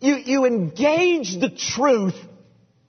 You, 0.00 0.16
you 0.16 0.44
engage 0.44 1.38
the 1.40 1.50
truth 1.50 2.14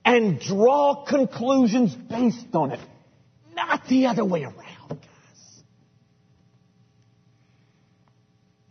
and 0.06 0.40
draw 0.40 1.06
conclusions 1.06 1.94
based 1.94 2.54
on 2.54 2.72
it, 2.72 2.80
not 3.56 3.88
the 3.88 4.08
other 4.08 4.26
way 4.26 4.44
around. 4.44 4.90
guys. 4.90 5.64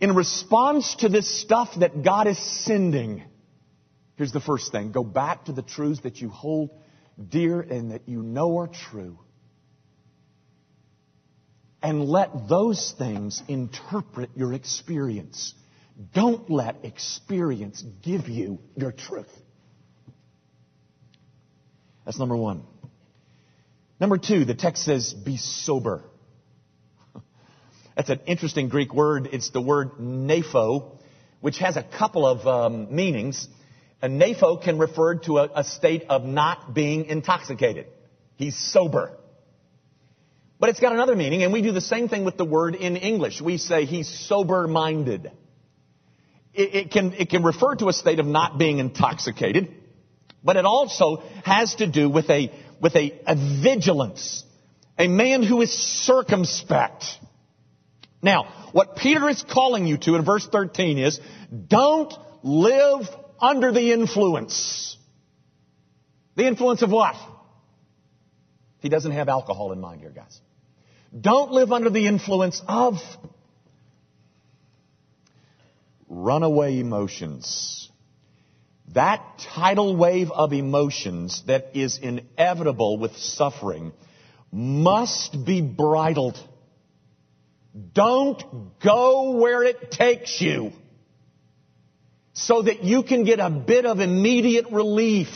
in 0.01 0.15
response 0.15 0.95
to 0.97 1.09
this 1.09 1.43
stuff 1.43 1.71
that 1.79 2.03
God 2.03 2.27
is 2.27 2.39
sending, 2.65 3.25
here's 4.17 4.33
the 4.33 4.41
first 4.41 4.73
thing 4.73 4.93
go 4.93 5.05
back 5.05 5.47
to 5.47 5.53
the 5.53 5.63
truths 5.63 6.01
that 6.03 6.21
you 6.21 6.29
hold 6.29 6.71
dear 7.29 7.61
and 7.61 7.91
that 7.91 8.09
you 8.09 8.23
know 8.23 8.59
are 8.59 8.69
true. 8.69 9.19
And 11.83 12.05
let 12.05 12.49
those 12.49 12.95
things 12.99 13.41
interpret 13.47 14.31
your 14.35 14.53
experience. 14.53 15.55
Don't 16.15 16.49
let 16.49 16.85
experience 16.85 17.83
give 18.03 18.29
you 18.29 18.61
your 18.77 18.93
truth. 18.93 19.31
That's 22.05 22.19
number 22.19 22.37
one. 22.37 22.63
Number 24.01 24.17
two, 24.17 24.45
the 24.45 24.55
text 24.55 24.85
says, 24.85 25.13
be 25.13 25.37
sober. 25.37 26.05
That's 27.97 28.11
an 28.11 28.21
interesting 28.27 28.69
Greek 28.69 28.95
word. 28.95 29.29
It's 29.33 29.51
the 29.51 29.61
word 29.61 29.99
napho, 29.99 30.99
which 31.41 31.59
has 31.59 31.77
a 31.77 31.83
couple 31.83 32.25
of 32.27 32.47
um, 32.47 32.95
meanings. 32.95 33.49
A 34.01 34.09
napho 34.09 34.63
can 34.63 34.79
refer 34.79 35.17
to 35.17 35.39
a, 35.39 35.51
a 35.57 35.65
state 35.65 36.05
of 36.09 36.25
not 36.25 36.75
being 36.75 37.07
intoxicated. 37.07 37.87
He's 38.37 38.57
sober. 38.57 39.19
But 40.61 40.71
it's 40.71 40.79
got 40.79 40.93
another 40.93 41.17
meaning, 41.17 41.43
and 41.43 41.53
we 41.53 41.61
do 41.61 41.73
the 41.73 41.81
same 41.81 42.09
thing 42.09 42.25
with 42.25 42.37
the 42.37 42.45
word 42.45 42.77
in 42.77 42.97
English. 42.97 43.41
We 43.41 43.59
say 43.59 43.85
he's 43.85 44.09
sober 44.09 44.69
minded. 44.69 45.33
It, 46.59 46.75
it, 46.75 46.91
can, 46.91 47.13
it 47.13 47.31
can 47.31 47.45
refer 47.45 47.77
to 47.77 47.89
a 47.89 47.93
state 47.93 48.19
of 48.19 48.27
not 48.27 48.59
being 48.59 48.79
intoxicated, 48.81 49.73
but 50.43 50.57
it 50.57 50.65
also 50.65 51.23
has 51.45 51.77
to 51.77 51.87
do 51.87 52.11
with 52.11 52.29
a, 52.31 52.51
with 52.81 52.97
a, 52.97 53.17
a 53.29 53.37
vigilance. 53.63 54.45
A 54.99 55.07
man 55.07 55.45
who 55.45 55.63
is 55.63 55.73
circumspect. 55.73 57.05
Now, 58.21 58.71
what 58.73 58.97
Peter 58.97 59.29
is 59.29 59.45
calling 59.45 59.87
you 59.87 59.99
to 59.99 60.17
in 60.17 60.25
verse 60.25 60.49
13 60.51 60.99
is, 60.99 61.21
don't 61.69 62.13
live 62.43 63.09
under 63.41 63.71
the 63.71 63.93
influence. 63.93 64.97
The 66.35 66.45
influence 66.45 66.83
of 66.83 66.91
what? 66.91 67.15
He 68.81 68.89
doesn't 68.89 69.13
have 69.13 69.29
alcohol 69.29 69.71
in 69.71 69.81
mind 69.81 70.01
here, 70.01 70.11
guys. 70.11 70.41
Don't 71.19 71.53
live 71.53 71.71
under 71.71 71.91
the 71.91 72.09
influence 72.09 72.61
of 72.67 72.97
runaway 76.09 76.79
emotions. 76.81 77.91
That 78.95 79.23
tidal 79.55 79.97
wave 79.97 80.31
of 80.31 80.53
emotions 80.53 81.43
that 81.47 81.71
is 81.75 81.99
inevitable 81.99 82.99
with 82.99 83.17
suffering 83.17 83.93
must 84.51 85.45
be 85.45 85.61
bridled. 85.61 86.39
Don't 87.93 88.43
go 88.83 89.33
where 89.33 89.63
it 89.63 89.91
takes 89.91 90.41
you 90.41 90.73
so 92.33 92.63
that 92.63 92.83
you 92.83 93.03
can 93.03 93.25
get 93.25 93.41
a 93.41 93.51
bit 93.51 93.85
of 93.85 94.01
immediate 94.01 94.67
relief 94.71 95.29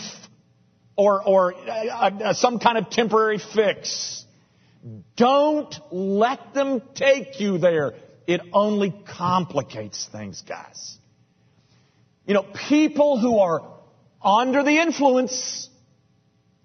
or, 0.96 1.22
or 1.22 1.54
uh, 1.54 1.58
uh, 1.58 2.32
some 2.32 2.58
kind 2.58 2.78
of 2.78 2.90
temporary 2.90 3.38
fix. 3.38 4.24
Don't 5.16 5.74
let 5.90 6.54
them 6.54 6.80
take 6.94 7.38
you 7.40 7.58
there. 7.58 7.94
It 8.26 8.40
only 8.52 8.94
complicates 9.06 10.08
things, 10.10 10.42
guys. 10.42 10.96
You 12.26 12.34
know, 12.34 12.44
people 12.68 13.18
who 13.18 13.38
are 13.38 13.62
under 14.22 14.62
the 14.62 14.78
influence, 14.78 15.68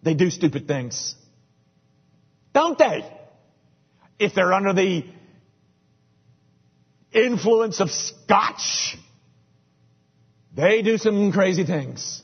they 0.04 0.14
do 0.14 0.30
stupid 0.30 0.68
things. 0.68 1.16
Don't 2.54 2.78
they? 2.78 3.06
If 4.20 4.34
they're 4.34 4.54
under 4.54 4.74
the 4.74 5.06
influence 7.12 7.80
of 7.80 7.90
scotch, 7.90 8.98
they 10.56 10.82
do 10.82 10.98
some 10.98 11.32
crazy 11.32 11.66
things. 11.66 12.24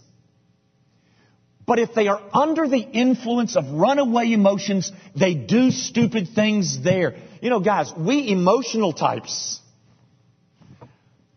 But 1.66 1.80
if 1.80 1.94
they 1.94 2.08
are 2.08 2.22
under 2.34 2.68
the 2.68 2.80
influence 2.80 3.56
of 3.56 3.72
runaway 3.72 4.34
emotions, 4.34 4.92
they 5.16 5.34
do 5.34 5.72
stupid 5.72 6.30
things 6.36 6.84
there. 6.84 7.16
You 7.44 7.50
know, 7.50 7.60
guys, 7.60 7.92
we 7.94 8.30
emotional 8.30 8.94
types, 8.94 9.60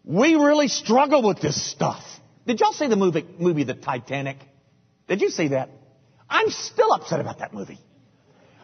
we 0.05 0.37
really 0.37 0.69
struggle 0.69 1.21
with 1.21 1.41
this 1.41 1.61
stuff. 1.61 2.01
Did 2.47 2.61
y'all 2.61 2.73
see 2.73 2.87
the 2.87 2.95
movie, 2.95 3.27
movie 3.41 3.65
The 3.65 3.75
Titanic? 3.75 4.37
Did 5.09 5.21
you 5.21 5.31
see 5.31 5.49
that? 5.49 5.69
I'm 6.31 6.51
still 6.51 6.93
upset 6.93 7.19
about 7.19 7.41
that 7.41 7.53
movie. 7.53 7.81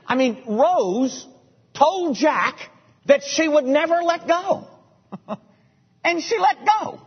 I 0.07 0.15
mean, 0.15 0.45
Rose 0.47 1.27
told 1.75 2.15
Jack 2.15 2.61
that 3.07 3.25
she 3.25 3.49
would 3.49 3.65
never 3.65 4.03
let 4.05 4.29
go. 4.29 4.69
and 6.05 6.23
she 6.23 6.39
let 6.39 6.59
go. 6.65 7.01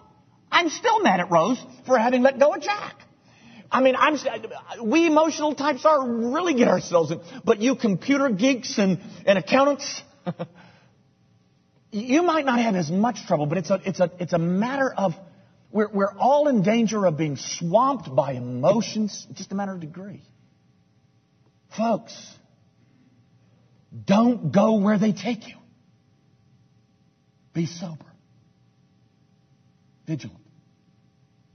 I'm 0.51 0.67
still 0.67 1.01
mad 1.01 1.21
at 1.21 1.31
Rose 1.31 1.63
for 1.85 1.97
having 1.97 2.23
let 2.23 2.39
go 2.39 2.53
of 2.53 2.61
Jack. 2.61 2.95
I 3.71 3.79
mean, 3.79 3.95
I'm, 3.97 4.17
we 4.83 5.05
emotional 5.07 5.55
types 5.55 5.85
are 5.85 6.05
really 6.05 6.55
get 6.55 6.67
ourselves 6.67 7.11
in, 7.11 7.21
but 7.45 7.61
you 7.61 7.77
computer 7.77 8.27
geeks 8.27 8.77
and, 8.77 8.99
and 9.25 9.37
accountants, 9.37 10.03
you 11.91 12.23
might 12.23 12.45
not 12.45 12.59
have 12.59 12.75
as 12.75 12.91
much 12.91 13.25
trouble, 13.27 13.45
but 13.45 13.57
it's 13.57 13.69
a, 13.69 13.81
it's 13.85 13.99
a, 13.99 14.11
it's 14.19 14.33
a 14.33 14.38
matter 14.39 14.93
of, 14.93 15.13
we're, 15.71 15.89
we're 15.89 16.13
all 16.17 16.47
in 16.47 16.61
danger 16.63 17.05
of 17.05 17.17
being 17.17 17.38
swamped 17.38 18.13
by 18.13 18.33
emotions. 18.33 19.25
Just 19.33 19.51
a 19.51 19.55
matter 19.55 19.73
of 19.73 19.79
degree. 19.79 20.21
Folks, 21.75 22.15
don't 24.05 24.51
go 24.51 24.75
where 24.75 24.97
they 24.97 25.11
take 25.11 25.47
you. 25.47 25.55
Be 27.53 27.65
sober, 27.65 28.05
vigilant, 30.05 30.41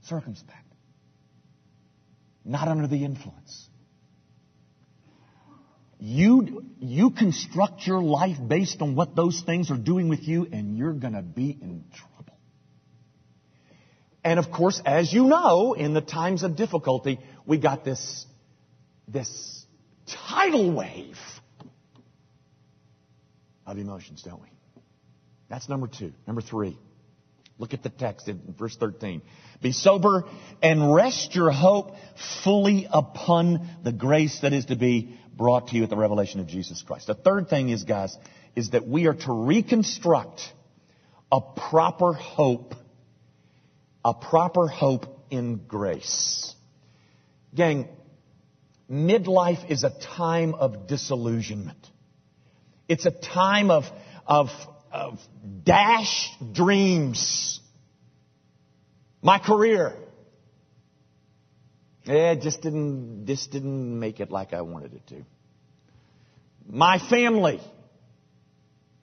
circumspect, 0.03 0.57
not 2.43 2.67
under 2.67 2.87
the 2.87 3.05
influence. 3.05 3.69
You, 6.03 6.65
you 6.79 7.11
construct 7.11 7.85
your 7.85 8.01
life 8.01 8.37
based 8.45 8.81
on 8.81 8.95
what 8.95 9.15
those 9.15 9.43
things 9.45 9.69
are 9.69 9.77
doing 9.77 10.09
with 10.09 10.27
you, 10.27 10.47
and 10.51 10.75
you're 10.75 10.93
going 10.93 11.13
to 11.13 11.21
be 11.21 11.51
in 11.51 11.83
trouble. 11.93 12.39
And 14.23 14.39
of 14.39 14.49
course, 14.49 14.81
as 14.83 15.13
you 15.13 15.25
know, 15.25 15.73
in 15.73 15.93
the 15.93 16.01
times 16.01 16.41
of 16.41 16.55
difficulty, 16.55 17.19
we 17.45 17.59
got 17.59 17.85
this, 17.85 18.25
this 19.07 19.63
tidal 20.27 20.73
wave 20.73 21.17
of 23.67 23.77
emotions, 23.77 24.23
don't 24.23 24.41
we? 24.41 24.49
That's 25.49 25.69
number 25.69 25.85
two. 25.87 26.13
Number 26.25 26.41
three. 26.41 26.79
Look 27.59 27.75
at 27.75 27.83
the 27.83 27.89
text 27.89 28.27
in 28.27 28.55
verse 28.57 28.75
13. 28.75 29.21
Be 29.61 29.71
sober 29.71 30.23
and 30.63 30.95
rest 30.95 31.35
your 31.35 31.51
hope 31.51 31.93
fully 32.43 32.87
upon 32.91 33.69
the 33.83 33.91
grace 33.91 34.39
that 34.41 34.51
is 34.51 34.65
to 34.65 34.75
be 34.75 35.19
brought 35.35 35.69
to 35.69 35.75
you 35.75 35.83
at 35.83 35.89
the 35.89 35.95
revelation 35.95 36.39
of 36.39 36.47
Jesus 36.47 36.81
Christ. 36.81 37.07
The 37.07 37.15
third 37.15 37.49
thing 37.49 37.69
is, 37.69 37.83
guys, 37.83 38.17
is 38.55 38.71
that 38.71 38.87
we 38.87 39.07
are 39.07 39.13
to 39.13 39.31
reconstruct 39.31 40.41
a 41.31 41.41
proper 41.41 42.13
hope, 42.13 42.75
a 44.03 44.13
proper 44.13 44.67
hope 44.67 45.05
in 45.29 45.61
grace. 45.67 46.53
Gang, 47.55 47.87
midlife 48.89 49.69
is 49.71 49.83
a 49.83 49.91
time 50.17 50.53
of 50.53 50.87
disillusionment. 50.87 51.87
It's 52.89 53.05
a 53.05 53.11
time 53.11 53.71
of, 53.71 53.85
of, 54.27 54.49
of 54.91 55.19
dashed 55.63 56.53
dreams. 56.53 57.61
My 59.21 59.39
career. 59.39 59.95
Yeah, 62.03 62.31
it 62.31 62.41
just 62.41 62.61
didn't, 62.61 63.25
just 63.27 63.51
didn't 63.51 63.99
make 63.99 64.19
it 64.19 64.31
like 64.31 64.53
I 64.53 64.61
wanted 64.61 64.93
it 64.93 65.07
to. 65.07 65.25
My 66.67 66.99
family. 67.09 67.59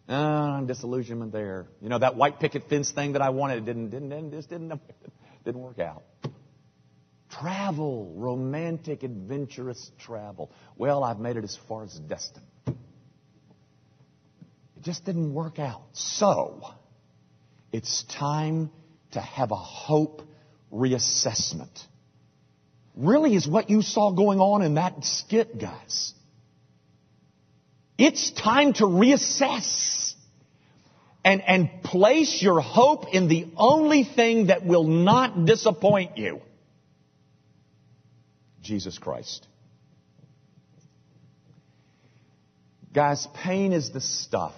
Uh, 0.08 0.62
disillusionment 0.62 1.32
there. 1.32 1.66
You 1.80 1.90
know, 1.90 1.98
that 1.98 2.16
white 2.16 2.40
picket 2.40 2.68
fence 2.68 2.90
thing 2.90 3.12
that 3.12 3.22
I 3.22 3.30
wanted 3.30 3.64
didn't, 3.66 3.90
didn't, 3.90 4.08
didn't, 4.08 4.32
just 4.32 4.48
didn't, 4.48 4.80
didn't 5.44 5.61
work 5.61 5.78
out. 5.78 6.02
Travel, 7.30 8.14
romantic, 8.16 9.02
adventurous 9.02 9.90
travel. 9.98 10.50
Well, 10.76 11.04
I've 11.04 11.20
made 11.20 11.37
it 11.37 11.44
as 11.44 11.58
far 11.68 11.84
as 11.84 11.92
Destin. 11.92 12.42
It 12.66 12.74
just 14.82 15.04
didn't 15.04 15.34
work 15.34 15.58
out. 15.58 15.82
So, 15.92 16.62
it's 17.70 18.04
time 18.04 18.70
to 19.12 19.20
have 19.20 19.50
a 19.50 19.56
hope 19.56 20.22
reassessment. 20.72 21.84
Really 22.98 23.37
is 23.37 23.46
what 23.46 23.70
you 23.70 23.80
saw 23.80 24.11
going 24.11 24.40
on 24.40 24.62
in 24.62 24.74
that 24.74 25.04
skit, 25.04 25.56
guys. 25.56 26.12
It's 27.96 28.32
time 28.32 28.72
to 28.74 28.84
reassess 28.84 30.14
and, 31.24 31.40
and 31.46 31.82
place 31.84 32.42
your 32.42 32.61
hope 32.61 33.14
in 33.14 33.28
the 33.28 33.46
only 33.56 34.02
thing 34.02 34.48
that 34.48 34.66
will 34.66 34.82
not 34.82 35.44
disappoint 35.44 36.18
you. 36.18 36.40
Jesus 38.62 38.98
Christ. 38.98 39.46
Guys, 42.92 43.28
pain 43.32 43.72
is 43.72 43.90
the 43.92 44.00
stuff 44.00 44.56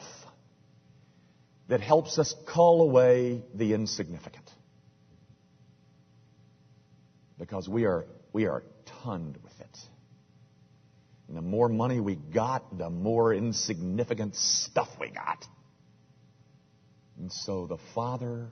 that 1.68 1.83
helps 1.83 2.18
us 2.18 2.35
call 2.46 2.81
away 2.83 3.42
the 3.55 3.74
insignificant. 3.74 4.48
Because 7.38 7.68
we 7.68 7.85
are, 7.85 8.07
we 8.33 8.47
are 8.47 8.64
tunned 9.03 9.38
with 9.43 9.59
it. 9.61 9.79
And 11.29 11.37
the 11.37 11.43
more 11.43 11.69
money 11.69 12.01
we 12.01 12.16
got, 12.16 12.77
the 12.77 12.90
more 12.90 13.33
insignificant 13.33 14.35
stuff 14.35 14.88
we 15.01 15.11
got. 15.11 15.45
And 17.19 17.31
so 17.31 17.66
the 17.66 17.79
Father 17.95 18.49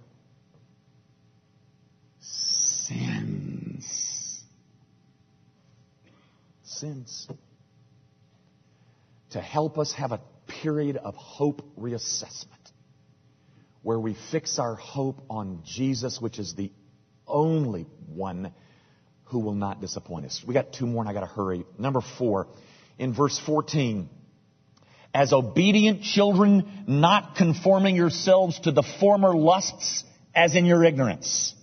sins. 2.20 4.44
Sins 6.62 7.28
to 9.30 9.40
help 9.40 9.78
us 9.78 9.92
have 9.92 10.12
a 10.12 10.20
period 10.62 10.96
of 10.96 11.14
hope 11.14 11.62
reassessment 11.78 12.46
where 13.82 14.00
we 14.00 14.16
fix 14.30 14.58
our 14.58 14.74
hope 14.74 15.22
on 15.28 15.62
Jesus, 15.64 16.20
which 16.20 16.38
is 16.38 16.54
the 16.54 16.72
only 17.26 17.86
one 18.06 18.52
who 19.28 19.38
will 19.40 19.54
not 19.54 19.80
disappoint 19.80 20.26
us. 20.26 20.42
We 20.46 20.54
got 20.54 20.72
two 20.72 20.86
more 20.86 21.02
and 21.02 21.08
I 21.08 21.12
got 21.12 21.20
to 21.20 21.26
hurry. 21.26 21.64
Number 21.78 22.00
four, 22.00 22.48
in 22.98 23.14
verse 23.14 23.38
14, 23.38 24.08
as 25.14 25.32
obedient 25.32 26.02
children, 26.02 26.84
not 26.86 27.36
conforming 27.36 27.96
yourselves 27.96 28.58
to 28.60 28.72
the 28.72 28.82
former 28.82 29.34
lusts 29.34 30.04
as 30.34 30.54
in 30.54 30.64
your 30.64 30.84
ignorance. 30.84 31.54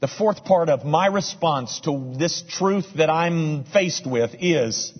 The 0.00 0.08
fourth 0.08 0.44
part 0.44 0.68
of 0.68 0.84
my 0.84 1.06
response 1.06 1.80
to 1.80 2.14
this 2.18 2.42
truth 2.48 2.86
that 2.96 3.08
I'm 3.08 3.64
faced 3.64 4.06
with 4.06 4.32
is 4.40 4.92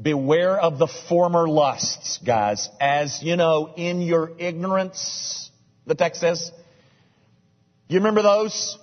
Beware 0.00 0.56
of 0.56 0.78
the 0.78 0.86
former 0.86 1.48
lusts, 1.48 2.18
guys. 2.24 2.68
As 2.80 3.20
you 3.20 3.34
know, 3.34 3.74
in 3.76 4.00
your 4.00 4.30
ignorance, 4.38 5.50
the 5.86 5.96
text 5.96 6.20
says. 6.20 6.52
You 7.88 7.98
remember 7.98 8.22
those? 8.22 8.78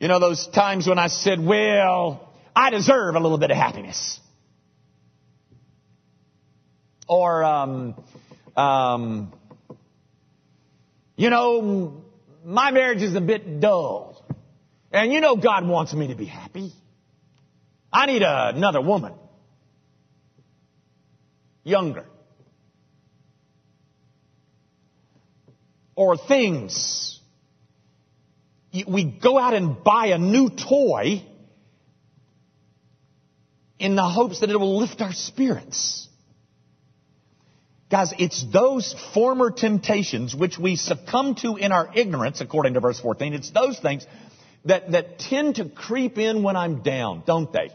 You 0.00 0.08
know, 0.08 0.18
those 0.18 0.46
times 0.48 0.88
when 0.88 0.98
I 0.98 1.08
said, 1.08 1.38
well, 1.44 2.32
I 2.56 2.70
deserve 2.70 3.14
a 3.14 3.20
little 3.20 3.38
bit 3.38 3.50
of 3.50 3.56
happiness. 3.56 4.18
Or, 7.06 7.44
um, 7.44 7.94
um, 8.56 9.32
you 11.16 11.28
know, 11.28 12.02
my 12.44 12.70
marriage 12.70 13.02
is 13.02 13.14
a 13.14 13.20
bit 13.20 13.60
dull. 13.60 14.24
And 14.90 15.12
you 15.12 15.20
know 15.20 15.36
God 15.36 15.68
wants 15.68 15.92
me 15.92 16.08
to 16.08 16.14
be 16.14 16.24
happy. 16.24 16.72
I 17.92 18.06
need 18.06 18.22
a, 18.22 18.52
another 18.54 18.80
woman 18.80 19.12
younger. 21.62 22.06
Or 25.94 26.16
things. 26.16 27.19
We 28.72 29.04
go 29.04 29.38
out 29.38 29.54
and 29.54 29.82
buy 29.82 30.06
a 30.06 30.18
new 30.18 30.50
toy 30.50 31.24
in 33.78 33.96
the 33.96 34.04
hopes 34.04 34.40
that 34.40 34.50
it 34.50 34.56
will 34.56 34.78
lift 34.78 35.00
our 35.00 35.12
spirits. 35.12 36.08
Guys, 37.90 38.12
it's 38.18 38.44
those 38.52 38.94
former 39.14 39.50
temptations 39.50 40.34
which 40.34 40.58
we 40.58 40.76
succumb 40.76 41.34
to 41.36 41.56
in 41.56 41.72
our 41.72 41.90
ignorance, 41.94 42.40
according 42.40 42.74
to 42.74 42.80
verse 42.80 43.00
14. 43.00 43.34
It's 43.34 43.50
those 43.50 43.80
things 43.80 44.06
that, 44.64 44.92
that 44.92 45.18
tend 45.18 45.56
to 45.56 45.68
creep 45.68 46.16
in 46.18 46.44
when 46.44 46.54
I'm 46.54 46.82
down, 46.82 47.24
don't 47.26 47.52
they? 47.52 47.70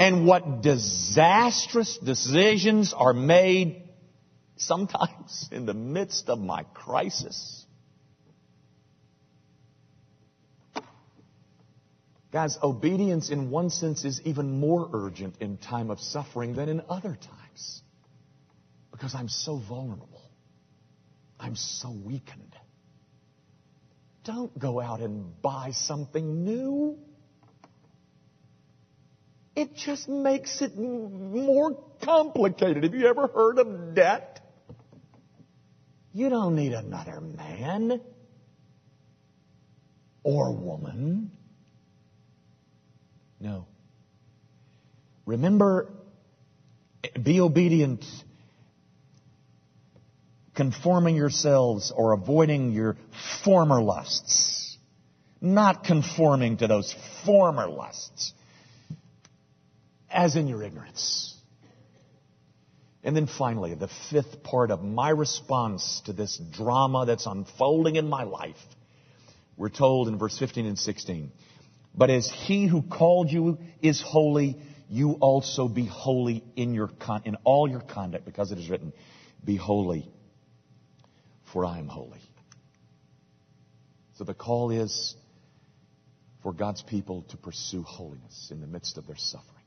and 0.00 0.26
what 0.26 0.62
disastrous 0.62 1.98
decisions 1.98 2.94
are 2.96 3.12
made 3.12 3.82
sometimes 4.56 5.48
in 5.52 5.66
the 5.66 5.74
midst 5.74 6.30
of 6.30 6.40
my 6.40 6.62
crisis. 6.74 7.59
Guys, 12.32 12.56
obedience 12.62 13.30
in 13.30 13.50
one 13.50 13.70
sense 13.70 14.04
is 14.04 14.20
even 14.24 14.60
more 14.60 14.88
urgent 14.92 15.36
in 15.40 15.56
time 15.56 15.90
of 15.90 15.98
suffering 15.98 16.54
than 16.54 16.68
in 16.68 16.80
other 16.88 17.16
times. 17.20 17.82
Because 18.92 19.14
I'm 19.14 19.28
so 19.28 19.56
vulnerable. 19.56 20.22
I'm 21.40 21.56
so 21.56 21.90
weakened. 21.90 22.54
Don't 24.24 24.56
go 24.56 24.80
out 24.80 25.00
and 25.00 25.42
buy 25.42 25.72
something 25.72 26.44
new. 26.44 26.98
It 29.56 29.74
just 29.74 30.08
makes 30.08 30.62
it 30.62 30.76
more 30.78 31.82
complicated. 32.04 32.84
Have 32.84 32.94
you 32.94 33.08
ever 33.08 33.26
heard 33.26 33.58
of 33.58 33.94
debt? 33.94 34.40
You 36.12 36.28
don't 36.28 36.54
need 36.54 36.72
another 36.74 37.20
man. 37.20 38.00
or 40.22 40.52
woman. 40.52 41.32
No. 43.40 43.66
Remember, 45.24 45.90
be 47.20 47.40
obedient, 47.40 48.04
conforming 50.54 51.16
yourselves 51.16 51.92
or 51.94 52.12
avoiding 52.12 52.72
your 52.72 52.96
former 53.44 53.80
lusts. 53.82 54.76
Not 55.40 55.84
conforming 55.84 56.58
to 56.58 56.66
those 56.66 56.94
former 57.24 57.66
lusts, 57.66 58.34
as 60.10 60.36
in 60.36 60.48
your 60.48 60.62
ignorance. 60.62 61.34
And 63.02 63.16
then 63.16 63.26
finally, 63.26 63.74
the 63.74 63.88
fifth 64.10 64.42
part 64.42 64.70
of 64.70 64.82
my 64.82 65.08
response 65.08 66.02
to 66.04 66.12
this 66.12 66.36
drama 66.36 67.06
that's 67.06 67.24
unfolding 67.24 67.96
in 67.96 68.10
my 68.10 68.24
life. 68.24 68.58
We're 69.56 69.70
told 69.70 70.08
in 70.08 70.18
verse 70.18 70.38
15 70.38 70.66
and 70.66 70.78
16, 70.78 71.32
but 71.94 72.10
as 72.10 72.30
he 72.30 72.66
who 72.66 72.82
called 72.82 73.30
you 73.30 73.58
is 73.82 74.00
holy, 74.00 74.56
you 74.88 75.12
also 75.12 75.68
be 75.68 75.84
holy 75.84 76.42
in 76.56 76.74
your 76.74 76.88
con- 76.88 77.22
in 77.24 77.36
all 77.44 77.68
your 77.68 77.80
conduct, 77.80 78.24
because 78.24 78.52
it 78.52 78.58
is 78.58 78.68
written, 78.68 78.92
"Be 79.44 79.56
holy, 79.56 80.10
for 81.52 81.64
I 81.64 81.78
am 81.78 81.88
holy." 81.88 82.20
So 84.14 84.24
the 84.24 84.34
call 84.34 84.70
is 84.70 85.14
for 86.42 86.52
God's 86.52 86.82
people 86.82 87.22
to 87.28 87.36
pursue 87.36 87.82
holiness 87.82 88.50
in 88.50 88.60
the 88.60 88.66
midst 88.66 88.98
of 88.98 89.06
their 89.06 89.16
suffering, 89.16 89.64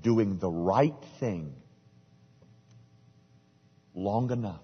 doing 0.00 0.38
the 0.38 0.50
right 0.50 0.94
thing 1.20 1.54
long 3.94 4.30
enough, 4.30 4.60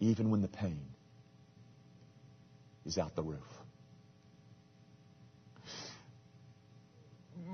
even 0.00 0.30
when 0.30 0.42
the 0.42 0.48
pain 0.48 0.84
is 2.84 2.98
out 2.98 3.14
the 3.14 3.22
roof. 3.22 3.63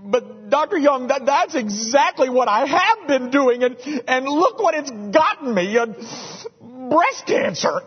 But 0.02 0.50
Dr. 0.50 0.78
Young, 0.78 1.08
that, 1.08 1.26
that's 1.26 1.54
exactly 1.54 2.28
what 2.28 2.48
I 2.48 2.66
have 2.66 3.08
been 3.08 3.30
doing, 3.30 3.62
and, 3.62 3.76
and 4.08 4.24
look 4.26 4.58
what 4.60 4.74
it's 4.74 4.90
gotten 4.90 5.54
me, 5.54 5.76
uh, 5.76 5.86
breast 6.90 7.26
cancer. 7.26 7.82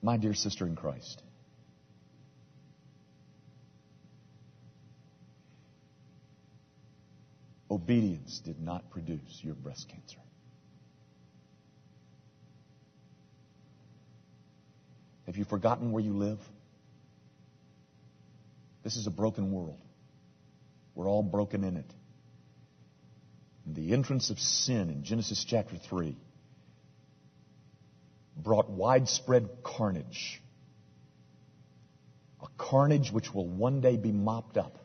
My 0.00 0.16
dear 0.16 0.32
sister 0.32 0.66
in 0.66 0.76
Christ, 0.76 1.22
obedience 7.70 8.40
did 8.44 8.60
not 8.60 8.90
produce 8.90 9.40
your 9.42 9.54
breast 9.54 9.88
cancer. 9.88 10.18
You 15.38 15.44
forgotten 15.44 15.92
where 15.92 16.02
you 16.02 16.12
live? 16.12 16.38
This 18.82 18.96
is 18.96 19.06
a 19.06 19.10
broken 19.10 19.52
world. 19.52 19.80
We're 20.94 21.08
all 21.08 21.22
broken 21.22 21.64
in 21.64 21.76
it. 21.76 21.90
And 23.64 23.76
the 23.76 23.92
entrance 23.92 24.30
of 24.30 24.38
sin 24.38 24.90
in 24.90 25.04
Genesis 25.04 25.44
chapter 25.44 25.76
3 25.76 26.16
brought 28.36 28.70
widespread 28.70 29.48
carnage. 29.62 30.40
A 32.42 32.46
carnage 32.56 33.12
which 33.12 33.32
will 33.34 33.46
one 33.46 33.80
day 33.80 33.96
be 33.96 34.12
mopped 34.12 34.56
up. 34.56 34.78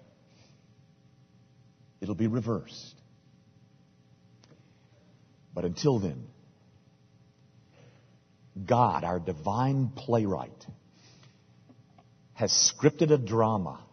It'll 2.02 2.16
be 2.16 2.28
reversed. 2.28 2.96
But 5.54 5.66
until 5.66 6.00
then, 6.00 6.26
God, 8.66 9.04
our 9.04 9.20
divine 9.20 9.92
playwright, 9.96 10.66
has 12.34 12.52
scripted 12.52 13.12
a 13.12 13.18
drama 13.18 13.84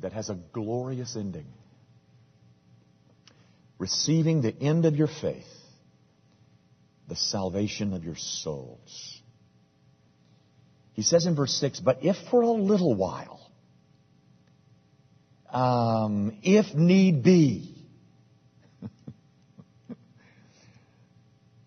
that 0.00 0.12
has 0.12 0.30
a 0.30 0.38
glorious 0.52 1.16
ending. 1.16 1.46
Receiving 3.78 4.42
the 4.42 4.54
end 4.54 4.84
of 4.84 4.96
your 4.96 5.08
faith, 5.08 5.46
the 7.08 7.16
salvation 7.16 7.94
of 7.94 8.04
your 8.04 8.16
souls. 8.16 9.20
He 10.92 11.02
says 11.02 11.26
in 11.26 11.34
verse 11.34 11.52
6, 11.54 11.80
but 11.80 12.04
if 12.04 12.16
for 12.30 12.42
a 12.42 12.50
little 12.50 12.94
while, 12.94 13.40
um, 15.50 16.38
if 16.42 16.74
need 16.74 17.22
be, 17.22 17.71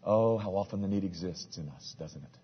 Oh, 0.06 0.38
how 0.38 0.56
often 0.56 0.82
the 0.82 0.88
need 0.88 1.04
exists 1.04 1.58
in 1.58 1.68
us, 1.70 1.96
doesn't 1.98 2.24
it? 2.24 2.38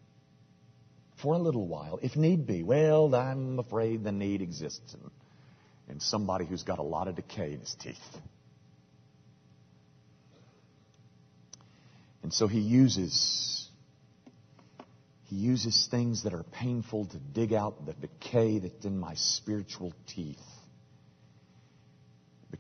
For 1.22 1.36
a 1.36 1.38
little 1.38 1.68
while, 1.68 2.00
if 2.02 2.16
need 2.16 2.48
be. 2.48 2.64
Well, 2.64 3.14
I'm 3.14 3.60
afraid 3.60 4.04
the 4.04 4.12
need 4.12 4.42
exists 4.42 4.96
in, 4.96 5.12
in 5.94 6.00
somebody 6.00 6.46
who's 6.46 6.64
got 6.64 6.80
a 6.80 6.84
lot 6.84 7.08
of 7.08 7.16
decay 7.16 7.54
in 7.54 7.60
his 7.60 7.76
teeth. 7.80 7.98
And 12.24 12.34
so 12.34 12.48
he 12.48 12.60
uses 12.60 13.68
he 15.26 15.38
uses 15.38 15.88
things 15.90 16.24
that 16.24 16.34
are 16.34 16.44
painful 16.44 17.06
to 17.06 17.18
dig 17.18 17.54
out 17.54 17.86
the 17.86 17.94
decay 17.94 18.60
that's 18.60 18.84
in 18.84 19.00
my 19.00 19.14
spiritual 19.16 19.94
teeth. 20.08 20.38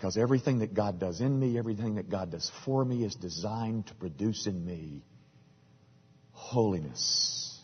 Because 0.01 0.17
everything 0.17 0.59
that 0.59 0.73
God 0.73 0.99
does 0.99 1.21
in 1.21 1.39
me, 1.39 1.59
everything 1.59 1.93
that 1.95 2.09
God 2.09 2.31
does 2.31 2.51
for 2.65 2.83
me 2.83 3.03
is 3.03 3.13
designed 3.13 3.85
to 3.85 3.93
produce 3.93 4.47
in 4.47 4.65
me 4.65 5.03
holiness. 6.31 7.61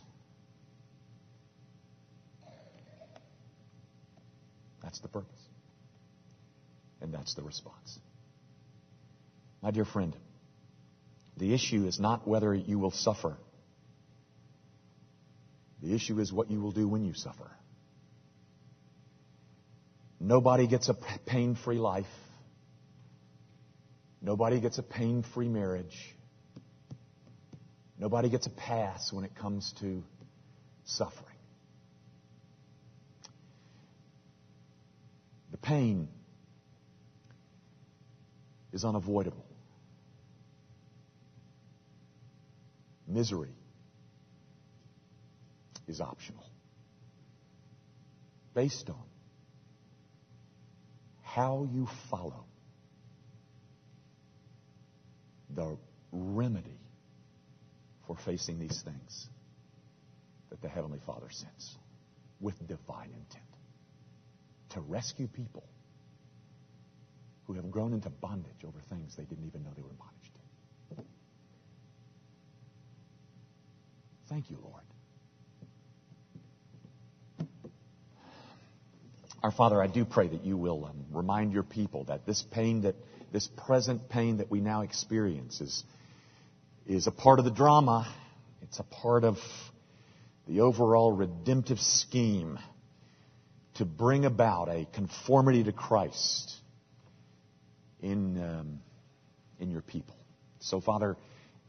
That's 4.83 4.99
the 4.99 5.07
purpose. 5.07 5.41
And 7.01 7.11
that's 7.11 7.33
the 7.33 7.41
response. 7.41 7.97
My 9.63 9.71
dear 9.71 9.85
friend, 9.85 10.15
the 11.37 11.55
issue 11.55 11.87
is 11.87 11.99
not 11.99 12.27
whether 12.27 12.53
you 12.53 12.77
will 12.77 12.91
suffer. 12.91 13.35
The 15.81 15.95
issue 15.95 16.19
is 16.19 16.31
what 16.31 16.51
you 16.51 16.61
will 16.61 16.71
do 16.71 16.87
when 16.87 17.03
you 17.03 17.15
suffer. 17.15 17.49
Nobody 20.19 20.67
gets 20.67 20.87
a 20.87 20.95
pain 21.25 21.55
free 21.55 21.79
life. 21.79 22.05
Nobody 24.21 24.59
gets 24.59 24.77
a 24.77 24.83
pain 24.83 25.23
free 25.33 25.47
marriage. 25.47 26.15
Nobody 27.99 28.29
gets 28.29 28.47
a 28.47 28.51
pass 28.51 29.11
when 29.11 29.25
it 29.25 29.35
comes 29.35 29.73
to 29.79 30.03
suffering. 30.85 31.35
The 35.51 35.57
pain 35.57 36.07
is 38.73 38.83
unavoidable. 38.85 39.45
Misery 43.07 43.55
is 45.87 46.01
optional. 46.01 46.43
Based 48.53 48.89
on 48.89 49.03
how 51.23 51.67
you 51.71 51.87
follow 52.09 52.45
the 55.53 55.77
remedy 56.11 56.79
for 58.05 58.15
facing 58.25 58.59
these 58.59 58.81
things 58.81 59.27
that 60.49 60.61
the 60.61 60.69
Heavenly 60.69 60.99
Father 61.05 61.27
sends 61.29 61.77
with 62.39 62.55
divine 62.67 63.09
intent 63.13 63.43
to 64.69 64.81
rescue 64.81 65.27
people 65.27 65.67
who 67.45 67.53
have 67.53 67.71
grown 67.71 67.93
into 67.93 68.09
bondage 68.09 68.63
over 68.65 68.79
things 68.89 69.15
they 69.15 69.23
didn't 69.23 69.45
even 69.45 69.63
know 69.63 69.71
they 69.75 69.81
were 69.81 69.89
bondage 69.89 70.31
to. 70.33 71.03
Thank 74.29 74.49
you, 74.49 74.57
Lord. 74.61 74.83
Our 79.41 79.51
Father, 79.51 79.81
I 79.81 79.87
do 79.87 80.03
pray 80.03 80.27
that 80.27 80.43
you 80.43 80.57
will 80.57 80.85
um, 80.85 81.05
remind 81.11 81.53
your 81.53 81.63
people 81.63 82.03
that 82.05 82.25
this 82.25 82.43
pain 82.51 82.81
that 82.81 82.95
this 83.31 83.47
present 83.65 84.09
pain 84.09 84.37
that 84.37 84.49
we 84.49 84.59
now 84.59 84.81
experience 84.81 85.61
is, 85.61 85.83
is 86.85 87.07
a 87.07 87.11
part 87.11 87.39
of 87.39 87.45
the 87.45 87.51
drama. 87.51 88.07
It's 88.61 88.79
a 88.79 88.83
part 88.83 89.23
of 89.23 89.37
the 90.47 90.61
overall 90.61 91.11
redemptive 91.11 91.79
scheme 91.79 92.57
to 93.75 93.85
bring 93.85 94.25
about 94.25 94.69
a 94.69 94.87
conformity 94.93 95.63
to 95.65 95.71
Christ 95.71 96.55
in, 98.01 98.41
um, 98.41 98.79
in 99.59 99.69
your 99.69 99.81
people. 99.81 100.15
So, 100.59 100.81
Father, 100.81 101.17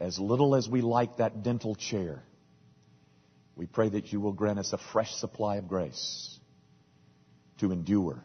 as 0.01 0.19
little 0.19 0.55
as 0.55 0.69
we 0.69 0.81
like 0.81 1.19
that 1.19 1.43
dental 1.43 1.75
chair, 1.75 2.23
we 3.57 3.67
pray 3.67 3.89
that 3.89 4.13
you 4.13 4.21
will 4.21 4.33
grant 4.33 4.59
us 4.59 4.73
a 4.73 4.79
fresh 4.93 5.13
supply 5.15 5.57
of 5.57 5.69
grace 5.69 6.39
to 7.59 7.73
endure 7.73 8.23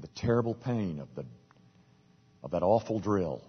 the 0.00 0.08
terrible 0.08 0.54
pain 0.54 0.98
of, 0.98 1.08
the, 1.14 1.24
of 2.42 2.52
that 2.52 2.62
awful 2.62 2.98
drill 2.98 3.42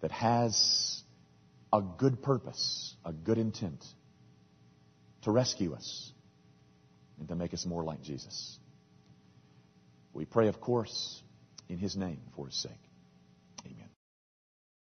that 0.00 0.10
has 0.10 1.02
a 1.72 1.80
good 1.80 2.22
purpose, 2.22 2.94
a 3.04 3.12
good 3.12 3.38
intent 3.38 3.84
to 5.22 5.30
rescue 5.30 5.74
us 5.74 6.12
and 7.18 7.28
to 7.28 7.34
make 7.34 7.54
us 7.54 7.64
more 7.64 7.82
like 7.82 8.02
Jesus. 8.02 8.58
We 10.12 10.24
pray, 10.24 10.48
of 10.48 10.60
course, 10.60 11.22
in 11.68 11.78
His 11.78 11.96
name 11.96 12.20
for 12.36 12.46
His 12.46 12.60
sake. 12.62 12.72